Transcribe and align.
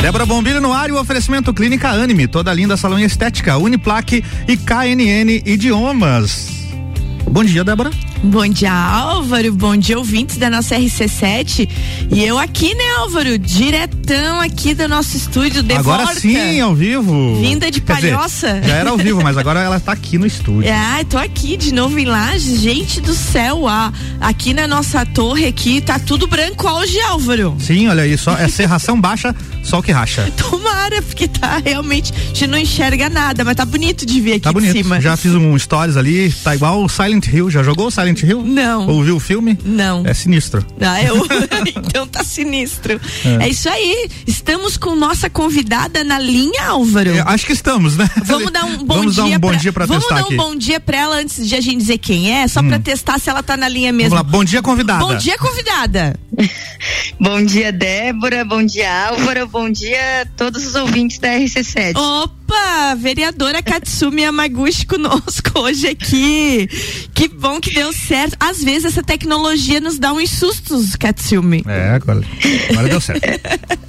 Débora 0.00 0.24
Bombilho 0.24 0.60
no 0.60 0.72
ar 0.72 0.88
e 0.88 0.92
o 0.92 1.00
oferecimento 1.00 1.52
Clínica 1.52 1.88
Anime, 1.88 2.28
toda 2.28 2.54
linda 2.54 2.76
salão 2.76 3.00
estética, 3.00 3.58
Uniplaque 3.58 4.24
e 4.46 4.56
KNN 4.56 5.42
Idiomas. 5.44 6.48
Bom 7.28 7.42
dia, 7.42 7.64
Débora. 7.64 7.90
Bom 8.22 8.48
dia, 8.48 8.72
Álvaro. 8.72 9.52
Bom 9.54 9.76
dia, 9.76 9.96
ouvintes 9.96 10.36
da 10.38 10.50
nossa 10.50 10.76
RC7. 10.76 11.68
E 12.10 12.24
eu 12.24 12.36
aqui, 12.36 12.74
né, 12.74 12.84
Álvaro? 12.98 13.38
Diretão 13.38 14.40
aqui 14.40 14.74
do 14.74 14.88
nosso 14.88 15.16
estúdio 15.16 15.62
de 15.62 15.72
Agora 15.74 16.04
sim, 16.14 16.60
ao 16.60 16.74
vivo. 16.74 17.36
Vinda 17.40 17.70
de 17.70 17.80
Quer 17.80 17.94
dizer, 17.96 18.14
palhoça. 18.14 18.60
já 18.62 18.74
era 18.74 18.90
ao 18.90 18.98
vivo, 18.98 19.22
mas 19.22 19.38
agora 19.38 19.60
ela 19.60 19.78
tá 19.78 19.92
aqui 19.92 20.18
no 20.18 20.26
estúdio. 20.26 20.68
Ah, 20.72 21.02
tô 21.08 21.16
aqui 21.16 21.56
de 21.56 21.72
novo 21.72 21.96
em 21.98 22.06
Lages. 22.06 22.60
Gente 22.60 23.00
do 23.00 23.14
céu, 23.14 23.68
ah, 23.68 23.92
aqui 24.20 24.52
na 24.52 24.66
nossa 24.66 25.06
torre 25.06 25.46
aqui 25.46 25.80
tá 25.80 25.98
tudo 25.98 26.26
branco 26.26 26.68
hoje, 26.68 27.00
Álvaro. 27.02 27.56
Sim, 27.60 27.86
olha 27.88 28.02
aí, 28.02 28.18
só 28.18 28.36
é 28.36 28.48
serração 28.48 29.00
baixa, 29.00 29.34
sol 29.62 29.80
que 29.82 29.92
racha. 29.92 30.30
Tomara, 30.36 31.00
porque 31.02 31.28
tá 31.28 31.62
realmente, 31.64 32.12
a 32.12 32.26
gente 32.28 32.46
não 32.48 32.58
enxerga 32.58 33.08
nada, 33.08 33.44
mas 33.44 33.54
tá 33.54 33.64
bonito 33.64 34.04
de 34.04 34.20
ver 34.20 34.32
aqui 34.32 34.40
Tá 34.40 34.50
de 34.50 34.54
bonito. 34.54 34.72
cima. 34.76 35.00
Já 35.00 35.16
fiz 35.16 35.34
um 35.34 35.56
stories 35.56 35.96
ali, 35.96 36.30
tá 36.42 36.54
igual 36.54 36.82
o 36.82 36.88
Silent 36.88 37.26
Hill. 37.28 37.48
Já 37.48 37.62
jogou 37.62 37.86
o 37.86 37.90
Silent 37.90 38.07
Hill? 38.16 38.42
Não. 38.42 38.88
Ouviu 38.88 39.16
o 39.16 39.20
filme? 39.20 39.58
Não. 39.64 40.06
É 40.06 40.14
sinistro. 40.14 40.64
Ah, 40.80 41.02
eu... 41.02 41.16
então 41.66 42.06
tá 42.06 42.22
sinistro. 42.24 43.00
É. 43.24 43.44
É. 43.44 43.48
isso 43.48 43.68
aí. 43.68 44.08
Estamos 44.26 44.76
com 44.76 44.94
nossa 44.94 45.28
convidada 45.28 46.04
na 46.04 46.18
linha, 46.18 46.68
Álvaro. 46.68 47.10
É, 47.10 47.20
acho 47.20 47.46
que 47.46 47.52
estamos, 47.52 47.96
né? 47.96 48.08
Vamos 48.24 48.50
dar 48.50 48.64
um 48.64 48.78
bom 48.78 48.94
Vamos 48.96 49.14
dia 49.14 49.24
dar 49.24 49.28
um 49.28 49.38
bom 49.38 49.48
pra, 49.48 49.56
dia 49.56 49.72
pra 49.72 49.86
Vamos 49.86 50.04
testar 50.04 50.20
dar 50.20 50.24
aqui. 50.26 50.34
um 50.34 50.36
bom 50.36 50.56
dia 50.56 50.80
pra 50.80 50.96
ela 50.98 51.16
antes 51.16 51.46
de 51.46 51.54
a 51.54 51.60
gente 51.60 51.78
dizer 51.78 51.98
quem 51.98 52.34
é, 52.34 52.46
só 52.48 52.62
pra 52.62 52.78
testar 52.78 53.18
se 53.18 53.28
ela 53.30 53.42
tá 53.42 53.56
na 53.56 53.68
linha 53.68 53.92
mesmo. 53.92 54.10
Vamos 54.16 54.26
lá, 54.26 54.38
bom 54.38 54.44
dia, 54.44 54.62
convidada. 54.62 55.04
Bom 55.04 55.16
dia, 55.16 55.36
convidada. 55.38 56.18
Bom 57.20 57.42
dia, 57.44 57.72
Débora. 57.72 58.44
Bom 58.44 58.62
dia, 58.64 59.08
Álvaro. 59.08 59.46
Bom 59.48 59.70
dia 59.70 60.22
a 60.22 60.26
todos 60.36 60.66
os 60.66 60.74
ouvintes 60.74 61.18
da 61.18 61.28
RC7. 61.28 61.96
Opa, 61.96 62.94
vereadora 62.96 63.62
Katsumi 63.62 64.22
Yamaguchi 64.22 64.86
conosco 64.86 65.58
hoje 65.60 65.88
aqui. 65.88 66.68
Que 67.14 67.28
bom 67.28 67.60
que 67.60 67.72
deu 67.74 67.92
certo. 67.92 68.36
Às 68.40 68.62
vezes 68.62 68.86
essa 68.86 69.02
tecnologia 69.02 69.80
nos 69.80 69.98
dá 69.98 70.12
uns 70.12 70.30
sustos, 70.30 70.94
Katsumi. 70.96 71.64
É, 71.66 71.90
agora, 71.90 72.20
agora 72.70 72.88
deu 72.88 73.00
certo. 73.00 73.22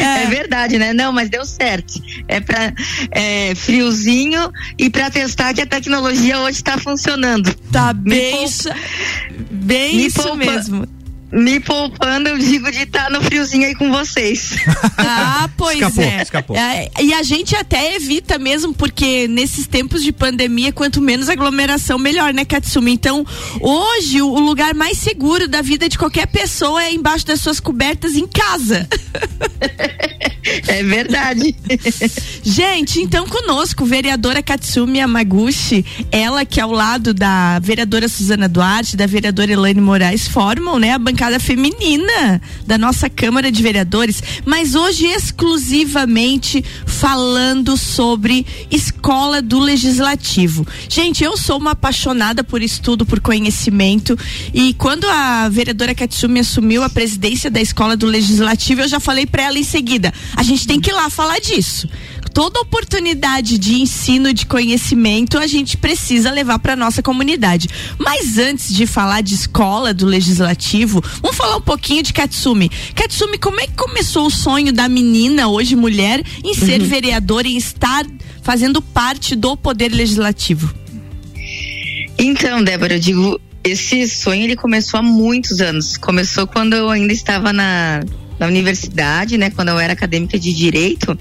É. 0.00 0.26
verdade, 0.30 0.78
né? 0.78 0.94
Não, 0.94 1.12
mas 1.12 1.28
deu 1.28 1.44
certo. 1.44 1.92
É 2.26 2.40
para 2.40 2.72
é, 3.10 3.54
friozinho 3.54 4.50
e 4.78 4.88
para 4.88 5.10
testar 5.10 5.52
que 5.52 5.60
a 5.60 5.66
tecnologia 5.66 6.38
hoje 6.40 6.56
está 6.56 6.78
funcionando. 6.78 7.52
Tá 7.70 7.92
Me 7.92 8.10
bem 8.10 8.30
poupa- 8.30 8.44
isso, 8.46 8.68
bem 9.50 9.96
me 9.96 10.06
isso 10.06 10.22
poupa- 10.22 10.36
mesmo. 10.36 10.88
Me 11.36 11.60
poupando, 11.60 12.28
eu 12.28 12.38
digo 12.38 12.70
de 12.70 12.82
estar 12.82 13.10
no 13.10 13.20
friozinho 13.22 13.66
aí 13.66 13.74
com 13.74 13.90
vocês. 13.90 14.54
Ah, 14.98 15.48
pois 15.56 15.76
Escapou, 15.76 16.04
é. 16.04 16.22
escapou. 16.22 16.56
É, 16.56 16.88
E 17.00 17.12
a 17.14 17.22
gente 17.22 17.54
até 17.54 17.94
evita 17.94 18.38
mesmo, 18.38 18.74
porque 18.74 19.28
nesses 19.28 19.66
tempos 19.66 20.02
de 20.02 20.10
pandemia, 20.10 20.72
quanto 20.72 21.00
menos 21.00 21.28
aglomeração, 21.28 21.98
melhor, 21.98 22.32
né, 22.32 22.44
Katsumi? 22.44 22.92
Então, 22.92 23.24
hoje, 23.60 24.22
o 24.22 24.36
o 24.36 24.40
lugar 24.40 24.74
mais 24.74 24.98
seguro 24.98 25.48
da 25.48 25.62
vida 25.62 25.88
de 25.88 25.96
qualquer 25.96 26.26
pessoa 26.26 26.84
é 26.84 26.92
embaixo 26.92 27.26
das 27.26 27.40
suas 27.40 27.58
cobertas 27.58 28.14
em 28.16 28.26
casa. 28.26 28.86
É 30.68 30.80
verdade. 30.80 31.56
Gente, 32.44 33.00
então 33.00 33.26
conosco, 33.26 33.84
vereadora 33.84 34.40
Katsumi 34.40 34.98
Yamaguchi, 34.98 35.84
ela 36.12 36.44
que 36.44 36.60
ao 36.60 36.70
lado 36.70 37.12
da 37.12 37.58
vereadora 37.58 38.08
Suzana 38.08 38.48
Duarte, 38.48 38.96
da 38.96 39.06
vereadora 39.08 39.50
Elaine 39.50 39.80
Moraes, 39.80 40.28
formam, 40.28 40.78
né, 40.78 40.92
a 40.92 41.00
bancada 41.00 41.25
feminina 41.38 42.40
da 42.66 42.78
nossa 42.78 43.10
Câmara 43.10 43.50
de 43.50 43.62
Vereadores, 43.62 44.22
mas 44.44 44.74
hoje 44.74 45.06
exclusivamente 45.06 46.64
falando 46.86 47.76
sobre 47.76 48.46
escola 48.70 49.42
do 49.42 49.58
legislativo. 49.58 50.66
Gente, 50.88 51.22
eu 51.22 51.36
sou 51.36 51.58
uma 51.58 51.72
apaixonada 51.72 52.42
por 52.42 52.62
estudo, 52.62 53.04
por 53.04 53.20
conhecimento, 53.20 54.18
e 54.54 54.72
quando 54.74 55.06
a 55.08 55.48
vereadora 55.48 55.94
Katsumi 55.94 56.40
assumiu 56.40 56.82
a 56.82 56.88
presidência 56.88 57.50
da 57.50 57.60
escola 57.60 57.96
do 57.96 58.06
legislativo, 58.06 58.80
eu 58.80 58.88
já 58.88 59.00
falei 59.00 59.26
para 59.26 59.42
ela 59.42 59.58
em 59.58 59.64
seguida, 59.64 60.12
a 60.34 60.42
gente 60.42 60.66
tem 60.66 60.80
que 60.80 60.90
ir 60.90 60.94
lá 60.94 61.10
falar 61.10 61.38
disso. 61.40 61.88
Toda 62.36 62.60
oportunidade 62.60 63.56
de 63.56 63.80
ensino, 63.80 64.30
de 64.30 64.44
conhecimento, 64.44 65.38
a 65.38 65.46
gente 65.46 65.74
precisa 65.74 66.30
levar 66.30 66.58
para 66.58 66.76
nossa 66.76 67.02
comunidade. 67.02 67.66
Mas 67.98 68.36
antes 68.36 68.74
de 68.74 68.86
falar 68.86 69.22
de 69.22 69.34
escola 69.34 69.94
do 69.94 70.04
legislativo, 70.04 71.02
vamos 71.22 71.36
falar 71.36 71.56
um 71.56 71.60
pouquinho 71.60 72.02
de 72.02 72.12
Katsumi. 72.12 72.70
Katsumi, 72.94 73.38
como 73.38 73.60
é 73.60 73.66
que 73.66 73.74
começou 73.74 74.26
o 74.26 74.30
sonho 74.30 74.72
da 74.72 74.88
menina, 74.88 75.48
hoje 75.48 75.76
mulher, 75.76 76.22
em 76.44 76.54
ser 76.54 76.82
vereadora, 76.82 77.48
em 77.48 77.56
estar 77.56 78.04
fazendo 78.42 78.80
parte 78.80 79.34
do 79.34 79.56
poder 79.56 79.92
legislativo? 79.92 80.72
Então, 82.18 82.62
Débora, 82.62 82.94
eu 82.94 82.98
digo, 82.98 83.40
esse 83.62 84.08
sonho 84.08 84.44
ele 84.44 84.56
começou 84.56 85.00
há 85.00 85.02
muitos 85.02 85.60
anos. 85.60 85.96
Começou 85.96 86.46
quando 86.46 86.74
eu 86.74 86.88
ainda 86.88 87.12
estava 87.12 87.52
na, 87.52 88.00
na 88.38 88.46
universidade, 88.46 89.36
né? 89.36 89.50
Quando 89.50 89.68
eu 89.68 89.78
era 89.78 89.92
acadêmica 89.92 90.38
de 90.38 90.52
direito. 90.52 91.18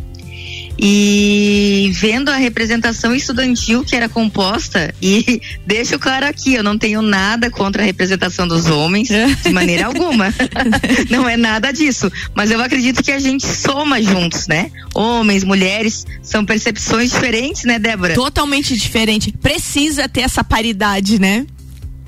E 0.77 1.91
vendo 1.93 2.29
a 2.29 2.35
representação 2.35 3.15
estudantil 3.15 3.83
que 3.83 3.95
era 3.95 4.09
composta, 4.09 4.93
e 5.01 5.41
deixo 5.65 5.97
claro 5.97 6.25
aqui, 6.25 6.53
eu 6.53 6.63
não 6.63 6.77
tenho 6.77 7.01
nada 7.01 7.49
contra 7.49 7.81
a 7.81 7.85
representação 7.85 8.47
dos 8.47 8.65
homens, 8.67 9.07
de 9.07 9.51
maneira 9.51 9.85
alguma. 9.85 10.33
não 11.09 11.27
é 11.27 11.37
nada 11.37 11.71
disso. 11.71 12.11
Mas 12.33 12.51
eu 12.51 12.61
acredito 12.61 13.03
que 13.03 13.11
a 13.11 13.19
gente 13.19 13.45
soma 13.45 14.01
juntos, 14.01 14.47
né? 14.47 14.71
Homens, 14.93 15.43
mulheres, 15.43 16.05
são 16.21 16.45
percepções 16.45 17.11
diferentes, 17.11 17.63
né, 17.63 17.79
Débora? 17.79 18.13
Totalmente 18.13 18.75
diferente. 18.75 19.31
Precisa 19.31 20.07
ter 20.09 20.21
essa 20.21 20.43
paridade, 20.43 21.19
né? 21.19 21.45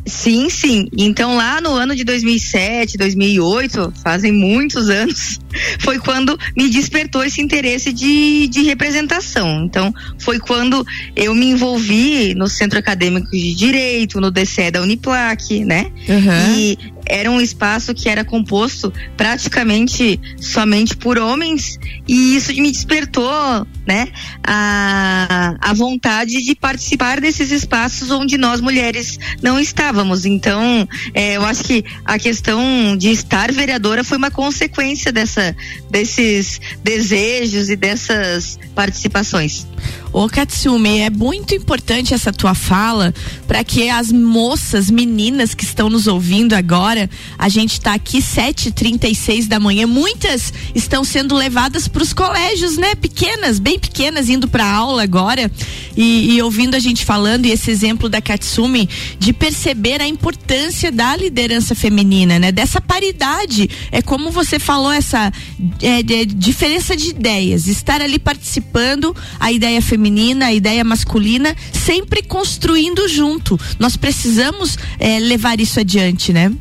Sim, 0.07 0.49
sim. 0.49 0.87
Então 0.97 1.35
lá 1.35 1.59
no 1.59 1.71
ano 1.71 1.95
de 1.95 2.03
2007, 2.03 2.97
2008, 2.97 3.93
fazem 4.03 4.31
muitos 4.31 4.89
anos, 4.89 5.39
foi 5.79 5.99
quando 5.99 6.37
me 6.55 6.69
despertou 6.69 7.23
esse 7.23 7.41
interesse 7.41 7.91
de, 7.91 8.47
de 8.47 8.63
representação. 8.63 9.65
Então 9.65 9.93
foi 10.17 10.39
quando 10.39 10.85
eu 11.15 11.35
me 11.35 11.47
envolvi 11.47 12.33
no 12.33 12.47
Centro 12.47 12.79
Acadêmico 12.79 13.29
de 13.31 13.53
Direito, 13.53 14.21
no 14.21 14.31
DCE 14.31 14.71
da 14.71 14.81
Uniplac, 14.81 15.65
né? 15.65 15.91
E 16.57 16.77
era 17.09 17.29
um 17.29 17.41
espaço 17.41 17.93
que 17.93 18.09
era 18.09 18.23
composto 18.23 18.93
praticamente 19.15 20.19
somente 20.39 20.95
por 20.95 21.17
homens 21.17 21.79
e 22.07 22.35
isso 22.35 22.53
me 22.53 22.71
despertou, 22.71 23.67
né, 23.85 24.07
a, 24.43 25.55
a 25.59 25.73
vontade 25.73 26.41
de 26.41 26.55
participar 26.55 27.19
desses 27.19 27.51
espaços 27.51 28.11
onde 28.11 28.37
nós 28.37 28.61
mulheres 28.61 29.19
não 29.41 29.59
estávamos. 29.59 30.25
Então, 30.25 30.87
é, 31.13 31.37
eu 31.37 31.45
acho 31.45 31.63
que 31.63 31.83
a 32.05 32.17
questão 32.17 32.95
de 32.97 33.09
estar 33.09 33.51
vereadora 33.51 34.03
foi 34.03 34.17
uma 34.17 34.31
consequência 34.31 35.11
dessa, 35.11 35.55
desses 35.89 36.59
desejos 36.83 37.69
e 37.69 37.75
dessas 37.75 38.59
participações. 38.75 39.65
Ô 40.13 40.27
Katsumi, 40.27 40.99
é 40.99 41.09
muito 41.09 41.53
importante 41.53 42.13
essa 42.13 42.31
tua 42.31 42.55
fala 42.55 43.13
para 43.47 43.63
que 43.63 43.89
as 43.89 44.11
moças, 44.11 44.89
meninas 44.89 45.53
que 45.53 45.63
estão 45.63 45.89
nos 45.89 46.07
ouvindo 46.07 46.53
agora, 46.53 47.09
a 47.37 47.49
gente 47.49 47.73
está 47.73 47.93
aqui 47.93 48.19
7h36 48.19 49.47
da 49.47 49.59
manhã, 49.59 49.85
muitas 49.85 50.53
estão 50.73 51.03
sendo 51.03 51.35
levadas 51.35 51.87
para 51.87 52.03
os 52.03 52.13
colégios, 52.13 52.77
né? 52.77 52.95
Pequenas, 52.95 53.59
bem 53.59 53.77
pequenas, 53.77 54.29
indo 54.29 54.47
para 54.47 54.65
aula 54.65 55.03
agora 55.03 55.51
e, 55.95 56.35
e 56.35 56.41
ouvindo 56.41 56.75
a 56.75 56.79
gente 56.79 57.05
falando, 57.05 57.45
e 57.45 57.51
esse 57.51 57.69
exemplo 57.69 58.09
da 58.09 58.21
Katsumi, 58.21 58.89
de 59.19 59.33
perceber 59.33 60.01
a 60.01 60.07
importância 60.07 60.91
da 60.91 61.15
liderança 61.15 61.75
feminina, 61.75 62.39
né? 62.39 62.51
Dessa 62.51 62.79
paridade. 62.79 63.69
É 63.91 64.01
como 64.01 64.31
você 64.31 64.59
falou, 64.59 64.91
essa 64.91 65.31
é, 65.81 66.01
diferença 66.25 66.95
de 66.95 67.09
ideias, 67.09 67.67
estar 67.67 68.01
ali 68.01 68.19
participando, 68.19 69.15
a 69.39 69.51
ideia 69.51 69.81
feminina, 69.81 69.96
a 70.45 70.53
ideia 70.53 70.83
masculina, 70.83 71.55
sempre 71.73 72.21
construindo 72.21 73.07
junto. 73.07 73.59
Nós 73.79 73.97
precisamos 73.97 74.77
é, 74.99 75.19
levar 75.19 75.59
isso 75.59 75.79
adiante, 75.79 76.31
né? 76.31 76.51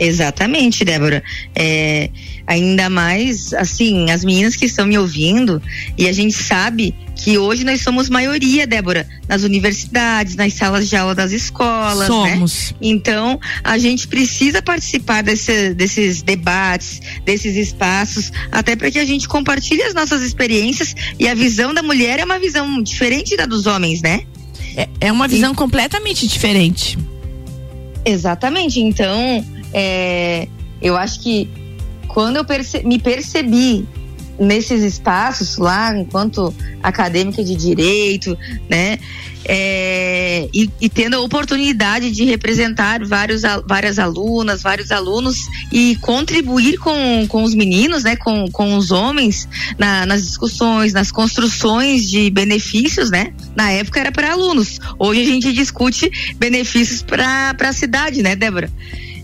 Exatamente, 0.00 0.82
Débora. 0.82 1.22
É, 1.54 2.08
ainda 2.46 2.88
mais, 2.88 3.52
assim, 3.52 4.10
as 4.10 4.24
meninas 4.24 4.56
que 4.56 4.64
estão 4.64 4.86
me 4.86 4.96
ouvindo, 4.96 5.62
e 5.98 6.08
a 6.08 6.12
gente 6.12 6.32
sabe 6.34 6.94
que 7.14 7.36
hoje 7.36 7.64
nós 7.64 7.82
somos 7.82 8.08
maioria, 8.08 8.66
Débora, 8.66 9.06
nas 9.28 9.42
universidades, 9.42 10.36
nas 10.36 10.54
salas 10.54 10.88
de 10.88 10.96
aula 10.96 11.14
das 11.14 11.32
escolas, 11.32 12.08
né? 12.08 12.32
Somos. 12.32 12.74
Então, 12.80 13.38
a 13.62 13.76
gente 13.76 14.08
precisa 14.08 14.62
participar 14.62 15.22
desse- 15.22 15.74
desses 15.74 16.22
debates, 16.22 16.98
desses 17.26 17.54
espaços, 17.56 18.32
até 18.50 18.74
para 18.74 18.90
que 18.90 18.98
a 18.98 19.04
gente 19.04 19.28
compartilhe 19.28 19.82
as 19.82 19.92
nossas 19.92 20.22
experiências 20.22 20.94
e 21.18 21.28
a 21.28 21.34
visão 21.34 21.74
da 21.74 21.82
mulher 21.82 22.18
é 22.20 22.24
uma 22.24 22.38
visão 22.38 22.82
diferente 22.82 23.36
da 23.36 23.44
dos 23.44 23.66
homens, 23.66 24.00
né? 24.00 24.22
É, 24.74 24.88
é 25.02 25.12
uma 25.12 25.28
visão 25.28 25.54
completamente 25.54 26.26
diferente. 26.26 26.96
Exatamente. 28.04 28.80
Então, 28.80 29.44
é, 29.72 30.48
eu 30.80 30.96
acho 30.96 31.20
que 31.20 31.48
quando 32.08 32.36
eu 32.36 32.44
perce- 32.44 32.82
me 32.82 32.98
percebi 32.98 33.86
nesses 34.38 34.82
espaços 34.82 35.58
lá, 35.58 35.94
enquanto 35.96 36.54
acadêmica 36.82 37.44
de 37.44 37.54
direito, 37.54 38.36
né? 38.68 38.98
É, 39.44 40.48
e, 40.52 40.70
e, 40.80 40.88
tendo 40.88 41.14
a 41.14 41.20
oportunidade 41.20 42.10
de 42.10 42.24
representar 42.24 43.04
vários, 43.04 43.42
várias 43.66 43.98
alunas, 43.98 44.62
vários 44.62 44.90
alunos 44.90 45.38
e 45.72 45.96
contribuir 45.96 46.78
com, 46.78 47.26
com 47.26 47.42
os 47.42 47.54
meninos, 47.54 48.04
né, 48.04 48.16
com, 48.16 48.50
com 48.50 48.76
os 48.76 48.90
homens 48.90 49.48
na, 49.78 50.04
nas 50.04 50.22
discussões, 50.22 50.92
nas 50.92 51.10
construções 51.10 52.08
de 52.08 52.30
benefícios, 52.30 53.10
né? 53.10 53.32
Na 53.56 53.70
época 53.72 54.00
era 54.00 54.12
para 54.12 54.32
alunos. 54.32 54.78
Hoje 54.98 55.22
a 55.22 55.26
gente 55.26 55.52
discute 55.52 56.10
benefícios 56.36 57.02
para 57.02 57.54
a 57.58 57.72
cidade, 57.72 58.22
né, 58.22 58.36
Débora? 58.36 58.70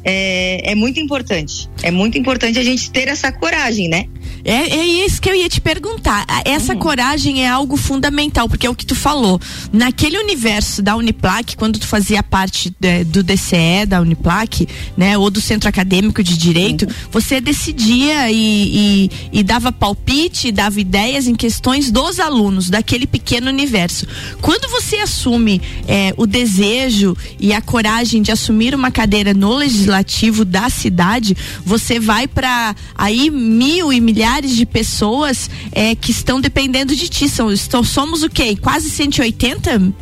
É, 0.08 0.70
é 0.70 0.74
muito 0.76 1.00
importante. 1.00 1.68
É 1.82 1.90
muito 1.90 2.16
importante 2.16 2.60
a 2.60 2.62
gente 2.62 2.92
ter 2.92 3.08
essa 3.08 3.32
coragem, 3.32 3.88
né? 3.88 4.06
É, 4.46 4.76
é 4.76 4.87
isso 5.04 5.20
que 5.20 5.28
eu 5.28 5.34
ia 5.34 5.48
te 5.48 5.60
perguntar. 5.60 6.25
Essa 6.44 6.72
uhum. 6.72 6.78
coragem 6.78 7.44
é 7.44 7.48
algo 7.48 7.76
fundamental, 7.76 8.48
porque 8.48 8.64
é 8.64 8.70
o 8.70 8.75
que 8.76 8.87
tu 8.87 8.94
falou. 8.94 9.40
Naquele 9.72 10.16
universo 10.16 10.81
da 10.81 10.94
Uniplac, 10.94 11.56
quando 11.56 11.81
tu 11.81 11.87
fazia 11.87 12.22
parte 12.22 12.72
de, 12.78 13.02
do 13.02 13.25
DCE 13.25 13.84
da 13.88 14.00
Uniplac, 14.00 14.69
né, 14.96 15.19
ou 15.19 15.31
do 15.31 15.40
Centro 15.40 15.69
Acadêmico 15.69 16.22
de 16.22 16.38
Direito, 16.38 16.82
uhum. 16.82 16.93
você 17.10 17.40
decidia 17.40 18.31
e, 18.31 18.37
e, 18.37 19.10
e, 19.32 19.43
dava 19.43 19.72
palpite, 19.72 20.52
dava 20.52 20.81
ideias 20.81 21.26
em 21.26 21.34
questões 21.34 21.90
dos 21.90 22.20
alunos 22.20 22.70
daquele 22.70 23.06
pequeno 23.06 23.49
universo. 23.49 24.06
Quando 24.40 24.70
você 24.70 24.96
assume 24.99 25.60
é, 25.88 26.14
o 26.16 26.25
desejo 26.25 27.16
e 27.40 27.52
a 27.52 27.60
coragem 27.60 28.22
de 28.22 28.31
assumir 28.31 28.76
uma 28.76 28.92
cadeira 28.92 29.34
no 29.34 29.56
legislativo 29.56 30.44
da 30.44 30.70
cidade, 30.70 31.37
você 31.64 31.99
vai 31.99 32.28
para 32.28 32.76
aí 32.94 33.28
mil 33.28 33.92
e 33.92 34.00
milhares 34.00 34.35
milhares 34.36 34.56
de 34.56 34.66
pessoas 34.66 35.50
é, 35.72 35.94
que 35.94 36.10
estão 36.10 36.40
dependendo 36.40 36.94
de 36.94 37.08
ti. 37.08 37.28
São, 37.28 37.50
estão, 37.52 37.82
somos 37.82 38.22
o 38.22 38.28
quê? 38.28 38.56
Quase 38.56 38.90
180? 38.90 39.94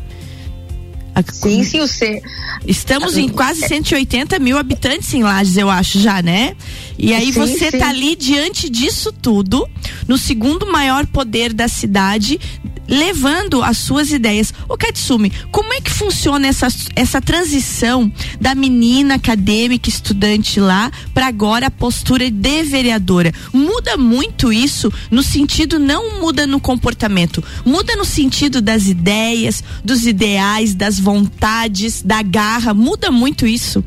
Sim, 1.32 1.62
sim, 1.62 1.80
o 1.80 1.86
C. 1.86 2.20
Estamos 2.66 3.16
em 3.16 3.28
quase 3.28 3.60
180 3.60 4.36
mil 4.40 4.58
habitantes 4.58 5.14
em 5.14 5.22
Lages, 5.22 5.56
eu 5.56 5.70
acho, 5.70 6.00
já, 6.00 6.20
né? 6.20 6.56
E 6.98 7.14
aí 7.14 7.32
sim, 7.32 7.38
você 7.38 7.70
sim. 7.70 7.78
tá 7.78 7.90
ali 7.90 8.16
diante 8.16 8.68
disso 8.68 9.12
tudo, 9.12 9.68
no 10.08 10.18
segundo 10.18 10.66
maior 10.66 11.06
poder 11.06 11.52
da 11.52 11.68
cidade, 11.68 12.40
levando 12.88 13.62
as 13.62 13.78
suas 13.78 14.12
ideias. 14.12 14.52
O 14.68 14.76
Katsumi, 14.76 15.30
como 15.50 15.72
é 15.72 15.80
que 15.80 15.90
funciona 15.90 16.46
essa, 16.46 16.68
essa 16.94 17.20
transição 17.20 18.10
da 18.40 18.54
menina 18.54 19.14
acadêmica, 19.14 19.88
estudante 19.88 20.60
lá, 20.60 20.90
para 21.12 21.26
agora 21.26 21.66
a 21.66 21.70
postura 21.70 22.30
de 22.30 22.62
vereadora? 22.64 23.32
Muda 23.52 23.96
muito 23.96 24.52
isso 24.52 24.92
no 25.10 25.22
sentido, 25.22 25.78
não 25.78 26.20
muda 26.20 26.46
no 26.46 26.60
comportamento, 26.60 27.42
muda 27.64 27.96
no 27.96 28.04
sentido 28.04 28.60
das 28.60 28.86
ideias, 28.86 29.62
dos 29.84 30.06
ideais, 30.06 30.74
das 30.74 30.98
vontades, 30.98 32.02
da 32.02 32.22
garra, 32.22 32.74
muda 32.74 33.10
muito 33.10 33.46
isso? 33.46 33.84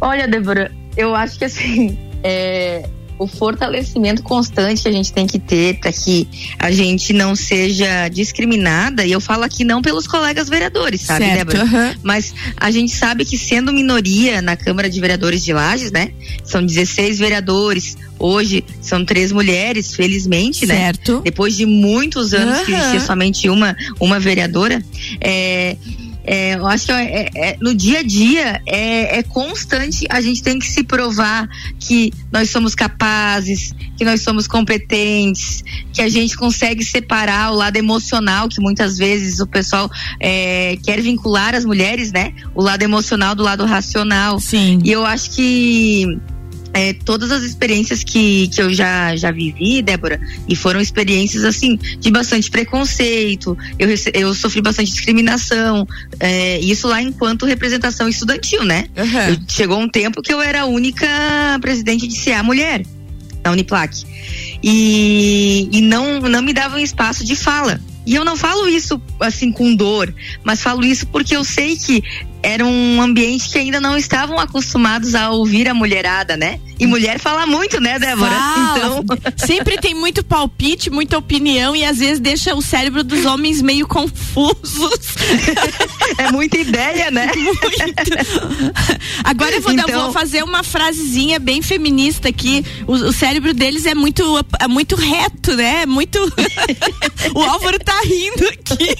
Olha, 0.00 0.28
Débora, 0.28 0.70
eu 0.96 1.14
acho 1.14 1.38
que 1.38 1.44
assim, 1.44 1.98
é, 2.22 2.88
o 3.18 3.26
fortalecimento 3.26 4.22
constante 4.22 4.82
que 4.82 4.88
a 4.88 4.92
gente 4.92 5.12
tem 5.12 5.26
que 5.26 5.38
ter 5.38 5.78
para 5.78 5.92
que 5.92 6.28
a 6.58 6.70
gente 6.70 7.12
não 7.12 7.36
seja 7.36 8.08
discriminada, 8.08 9.04
e 9.04 9.12
eu 9.12 9.20
falo 9.20 9.44
aqui 9.44 9.64
não 9.64 9.80
pelos 9.80 10.06
colegas 10.06 10.48
vereadores, 10.48 11.02
sabe, 11.02 11.24
certo, 11.24 11.38
Débora? 11.38 11.64
Uhum. 11.64 11.94
Mas 12.02 12.34
a 12.56 12.70
gente 12.70 12.94
sabe 12.94 13.24
que 13.24 13.38
sendo 13.38 13.72
minoria 13.72 14.42
na 14.42 14.56
Câmara 14.56 14.88
de 14.90 15.00
Vereadores 15.00 15.44
de 15.44 15.52
Lages, 15.52 15.92
né? 15.92 16.10
São 16.44 16.64
16 16.64 17.18
vereadores, 17.18 17.96
hoje 18.18 18.64
são 18.80 19.04
três 19.04 19.32
mulheres, 19.32 19.94
felizmente, 19.94 20.66
né? 20.66 20.76
certo. 20.76 21.20
Depois 21.22 21.56
de 21.56 21.66
muitos 21.66 22.32
anos 22.34 22.58
uhum. 22.58 22.64
que 22.64 22.72
existia 22.72 23.00
somente 23.00 23.48
uma, 23.48 23.76
uma 24.00 24.18
vereadora. 24.18 24.82
É, 25.20 25.76
é, 26.24 26.54
eu 26.54 26.66
acho 26.66 26.86
que 26.86 26.92
é, 26.92 27.30
é, 27.34 27.56
no 27.60 27.74
dia 27.74 28.00
a 28.00 28.02
dia 28.02 28.60
é, 28.66 29.18
é, 29.18 29.22
constante, 29.22 30.06
a 30.08 30.20
gente 30.20 30.42
tem 30.42 30.58
que 30.58 30.66
se 30.66 30.82
provar 30.82 31.46
que 31.78 32.12
nós 32.32 32.50
somos 32.50 32.74
capazes, 32.74 33.74
que 33.96 34.04
nós 34.04 34.22
somos 34.22 34.46
competentes, 34.46 35.62
que 35.92 36.00
a 36.00 36.08
gente 36.08 36.36
consegue 36.36 36.82
separar 36.82 37.52
o 37.52 37.54
lado 37.54 37.76
emocional, 37.76 38.48
que 38.48 38.60
muitas 38.60 38.96
vezes 38.96 39.38
o 39.38 39.46
pessoal 39.46 39.90
é, 40.18 40.78
quer 40.82 41.00
vincular 41.00 41.54
as 41.54 41.64
mulheres, 41.64 42.10
né? 42.10 42.32
O 42.54 42.62
lado 42.62 42.82
emocional 42.82 43.34
do 43.34 43.42
lado 43.42 43.64
racional. 43.66 44.40
Sim. 44.40 44.80
E 44.82 44.90
eu 44.90 45.04
acho 45.04 45.30
que 45.32 46.18
é, 46.74 46.92
todas 46.92 47.30
as 47.30 47.44
experiências 47.44 48.02
que, 48.02 48.48
que 48.48 48.60
eu 48.60 48.74
já, 48.74 49.14
já 49.14 49.30
vivi, 49.30 49.80
Débora, 49.80 50.20
e 50.48 50.56
foram 50.56 50.80
experiências 50.80 51.44
assim 51.44 51.76
de 51.76 52.10
bastante 52.10 52.50
preconceito, 52.50 53.56
eu, 53.78 53.88
eu 54.12 54.34
sofri 54.34 54.60
bastante 54.60 54.90
discriminação, 54.90 55.86
é, 56.18 56.58
isso 56.58 56.88
lá 56.88 57.00
enquanto 57.00 57.46
representação 57.46 58.08
estudantil, 58.08 58.64
né? 58.64 58.86
Uhum. 58.96 59.34
Eu, 59.34 59.38
chegou 59.48 59.78
um 59.78 59.88
tempo 59.88 60.20
que 60.20 60.34
eu 60.34 60.42
era 60.42 60.62
a 60.62 60.66
única 60.66 61.06
presidente 61.60 62.08
de 62.08 62.18
CA 62.18 62.42
mulher 62.42 62.84
na 63.44 63.52
Uniplac. 63.52 64.04
E, 64.62 65.68
e 65.70 65.80
não, 65.80 66.20
não 66.20 66.42
me 66.42 66.52
davam 66.52 66.80
espaço 66.80 67.24
de 67.24 67.36
fala. 67.36 67.80
E 68.06 68.14
eu 68.14 68.24
não 68.24 68.36
falo 68.36 68.68
isso 68.68 69.00
assim 69.20 69.52
com 69.52 69.74
dor, 69.74 70.12
mas 70.42 70.60
falo 70.60 70.84
isso 70.84 71.06
porque 71.06 71.36
eu 71.36 71.44
sei 71.44 71.76
que 71.76 72.02
era 72.44 72.64
um 72.64 73.00
ambiente 73.00 73.48
que 73.48 73.58
ainda 73.58 73.80
não 73.80 73.96
estavam 73.96 74.38
acostumados 74.38 75.14
a 75.14 75.30
ouvir 75.30 75.66
a 75.66 75.72
mulherada, 75.72 76.36
né? 76.36 76.60
E 76.78 76.86
mulher 76.86 77.18
fala 77.18 77.46
muito, 77.46 77.80
né, 77.80 77.98
Débora? 77.98 78.30
Fala. 78.30 78.76
Então. 78.76 79.04
Sempre 79.46 79.78
tem 79.78 79.94
muito 79.94 80.22
palpite, 80.22 80.90
muita 80.90 81.16
opinião 81.16 81.74
e 81.74 81.84
às 81.84 81.98
vezes 81.98 82.20
deixa 82.20 82.54
o 82.54 82.60
cérebro 82.60 83.02
dos 83.02 83.24
homens 83.24 83.62
meio 83.62 83.86
confusos. 83.88 85.14
É 86.18 86.30
muita 86.30 86.58
ideia, 86.58 87.10
né? 87.10 87.30
Muito. 87.34 88.84
Agora 89.24 89.56
eu 89.56 89.62
vou, 89.62 89.72
então... 89.72 90.02
vou, 90.02 90.12
fazer 90.12 90.44
uma 90.44 90.62
frasezinha 90.62 91.38
bem 91.38 91.60
feminista 91.60 92.28
aqui. 92.28 92.64
O, 92.86 92.92
o, 92.92 93.12
cérebro 93.12 93.52
deles 93.52 93.86
é 93.86 93.94
muito, 93.94 94.22
é 94.60 94.68
muito 94.68 94.94
reto, 94.96 95.56
né? 95.56 95.86
Muito. 95.86 96.18
o 97.34 97.42
Álvaro 97.42 97.78
tá 97.80 97.98
rindo 98.02 98.46
aqui. 98.48 98.94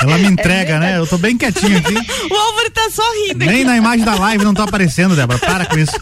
Ela 0.00 0.18
me 0.18 0.26
entrega, 0.26 0.74
é 0.74 0.78
né? 0.78 0.98
Eu 0.98 1.06
tô 1.06 1.18
bem 1.18 1.36
quietinho 1.36 1.78
aqui. 1.78 1.94
O 2.30 2.34
Álvaro 2.46 2.70
tá 2.70 2.88
só 2.90 3.02
rindo. 3.26 3.44
Nem 3.44 3.64
na 3.64 3.76
imagem 3.76 4.04
da 4.04 4.14
live 4.14 4.44
não 4.44 4.54
tá 4.54 4.64
aparecendo, 4.64 5.14
Débora. 5.14 5.38
Para 5.38 5.66
com 5.66 5.78
isso. 5.78 5.98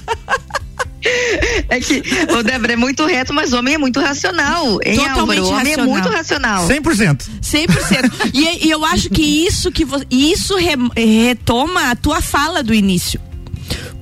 É 1.69 1.79
que 1.81 2.03
o 2.33 2.43
Débora 2.43 2.73
é 2.73 2.77
muito 2.77 3.05
reto, 3.05 3.35
mas 3.35 3.53
o 3.53 3.59
homem 3.59 3.75
é 3.75 3.79
muito 3.79 4.01
racional. 4.01 4.79
Hein, 4.83 4.97
Totalmente 4.97 5.19
Álvaro? 5.21 5.45
O 5.45 5.49
homem 5.49 5.75
racional. 5.75 5.85
é 5.85 5.89
muito 5.91 6.09
racional. 6.09 6.69
100%. 6.69 7.23
100%. 7.43 8.31
e, 8.33 8.67
e 8.67 8.71
eu 8.71 8.85
acho 8.85 9.11
que 9.11 9.23
isso 9.23 9.71
que 9.71 9.87
isso 10.11 10.57
re, 10.57 10.75
retoma 10.97 11.91
a 11.91 11.97
tua 11.97 12.23
fala 12.23 12.63
do 12.63 12.73
início 12.73 13.21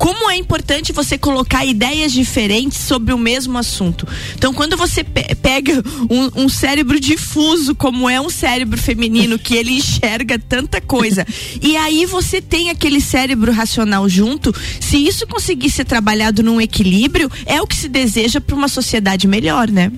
como 0.03 0.29
é 0.29 0.37
importante 0.37 0.93
você 0.93 1.17
colocar 1.17 1.65
ideias 1.65 2.13
diferentes 2.13 2.77
sobre 2.77 3.15
o 3.15 3.19
mesmo 3.19 3.57
assunto. 3.57 4.05
Então, 4.35 4.53
quando 4.53 4.77
você 4.77 5.05
pe 5.05 5.33
pega 5.37 5.81
um, 6.11 6.43
um, 6.43 6.49
cérebro 6.49 6.99
difuso, 6.99 7.73
como 7.73 8.11
é 8.11 8.21
um 8.21 8.29
cérebro 8.29 8.77
feminino, 8.77 9.39
que 9.39 9.55
ele 9.55 9.71
enxerga 9.75 10.41
tanta 10.41 10.81
coisa, 10.81 11.25
e 11.63 11.77
aí 11.77 12.05
você 12.05 12.43
tem 12.43 12.69
aquele 12.69 13.01
cérebro 13.01 13.53
racional 13.53 14.09
junto, 14.09 14.53
se 14.81 14.97
isso 14.97 15.25
conseguir 15.25 15.71
ser 15.71 15.85
trabalhado 15.85 16.43
num 16.43 16.61
equilíbrio, 16.61 17.31
é 17.47 17.63
o 17.63 17.67
que 17.67 17.77
se 17.77 17.89
deseja 17.89 18.41
para 18.41 18.57
uma 18.57 18.67
sociedade 18.67 19.29
melhor, 19.29 19.71
né? 19.71 19.93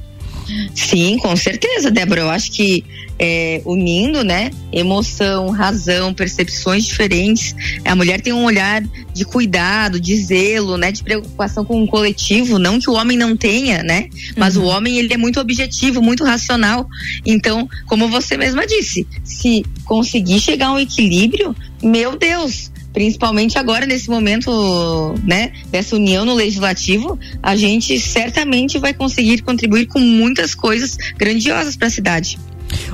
Sim, 0.74 1.18
com 1.18 1.34
certeza, 1.36 1.90
Débora. 1.90 2.22
Eu 2.22 2.30
acho 2.30 2.50
que 2.52 2.84
é, 3.18 3.62
unindo, 3.64 4.24
né, 4.24 4.50
emoção, 4.72 5.50
razão, 5.50 6.12
percepções 6.12 6.84
diferentes. 6.84 7.54
A 7.84 7.94
mulher 7.94 8.20
tem 8.20 8.32
um 8.32 8.44
olhar 8.44 8.82
de 9.12 9.24
cuidado, 9.24 10.00
de 10.00 10.16
zelo, 10.16 10.76
né, 10.76 10.90
de 10.90 11.02
preocupação 11.02 11.64
com 11.64 11.82
o 11.82 11.86
coletivo, 11.86 12.58
não 12.58 12.80
que 12.80 12.90
o 12.90 12.94
homem 12.94 13.16
não 13.16 13.36
tenha, 13.36 13.82
né, 13.82 14.08
mas 14.36 14.56
uhum. 14.56 14.64
o 14.64 14.66
homem 14.66 14.98
ele 14.98 15.14
é 15.14 15.16
muito 15.16 15.40
objetivo, 15.40 16.02
muito 16.02 16.24
racional. 16.24 16.86
Então, 17.24 17.68
como 17.86 18.08
você 18.08 18.36
mesma 18.36 18.66
disse, 18.66 19.06
se 19.22 19.64
conseguir 19.84 20.40
chegar 20.40 20.68
a 20.68 20.72
um 20.72 20.78
equilíbrio, 20.78 21.54
meu 21.82 22.18
Deus, 22.18 22.70
principalmente 22.94 23.58
agora 23.58 23.84
nesse 23.84 24.08
momento, 24.08 25.14
né, 25.24 25.52
dessa 25.70 25.96
união 25.96 26.24
no 26.24 26.32
legislativo, 26.32 27.18
a 27.42 27.56
gente 27.56 27.98
certamente 27.98 28.78
vai 28.78 28.94
conseguir 28.94 29.42
contribuir 29.42 29.86
com 29.86 29.98
muitas 29.98 30.54
coisas 30.54 30.96
grandiosas 31.18 31.76
para 31.76 31.88
a 31.88 31.90
cidade. 31.90 32.38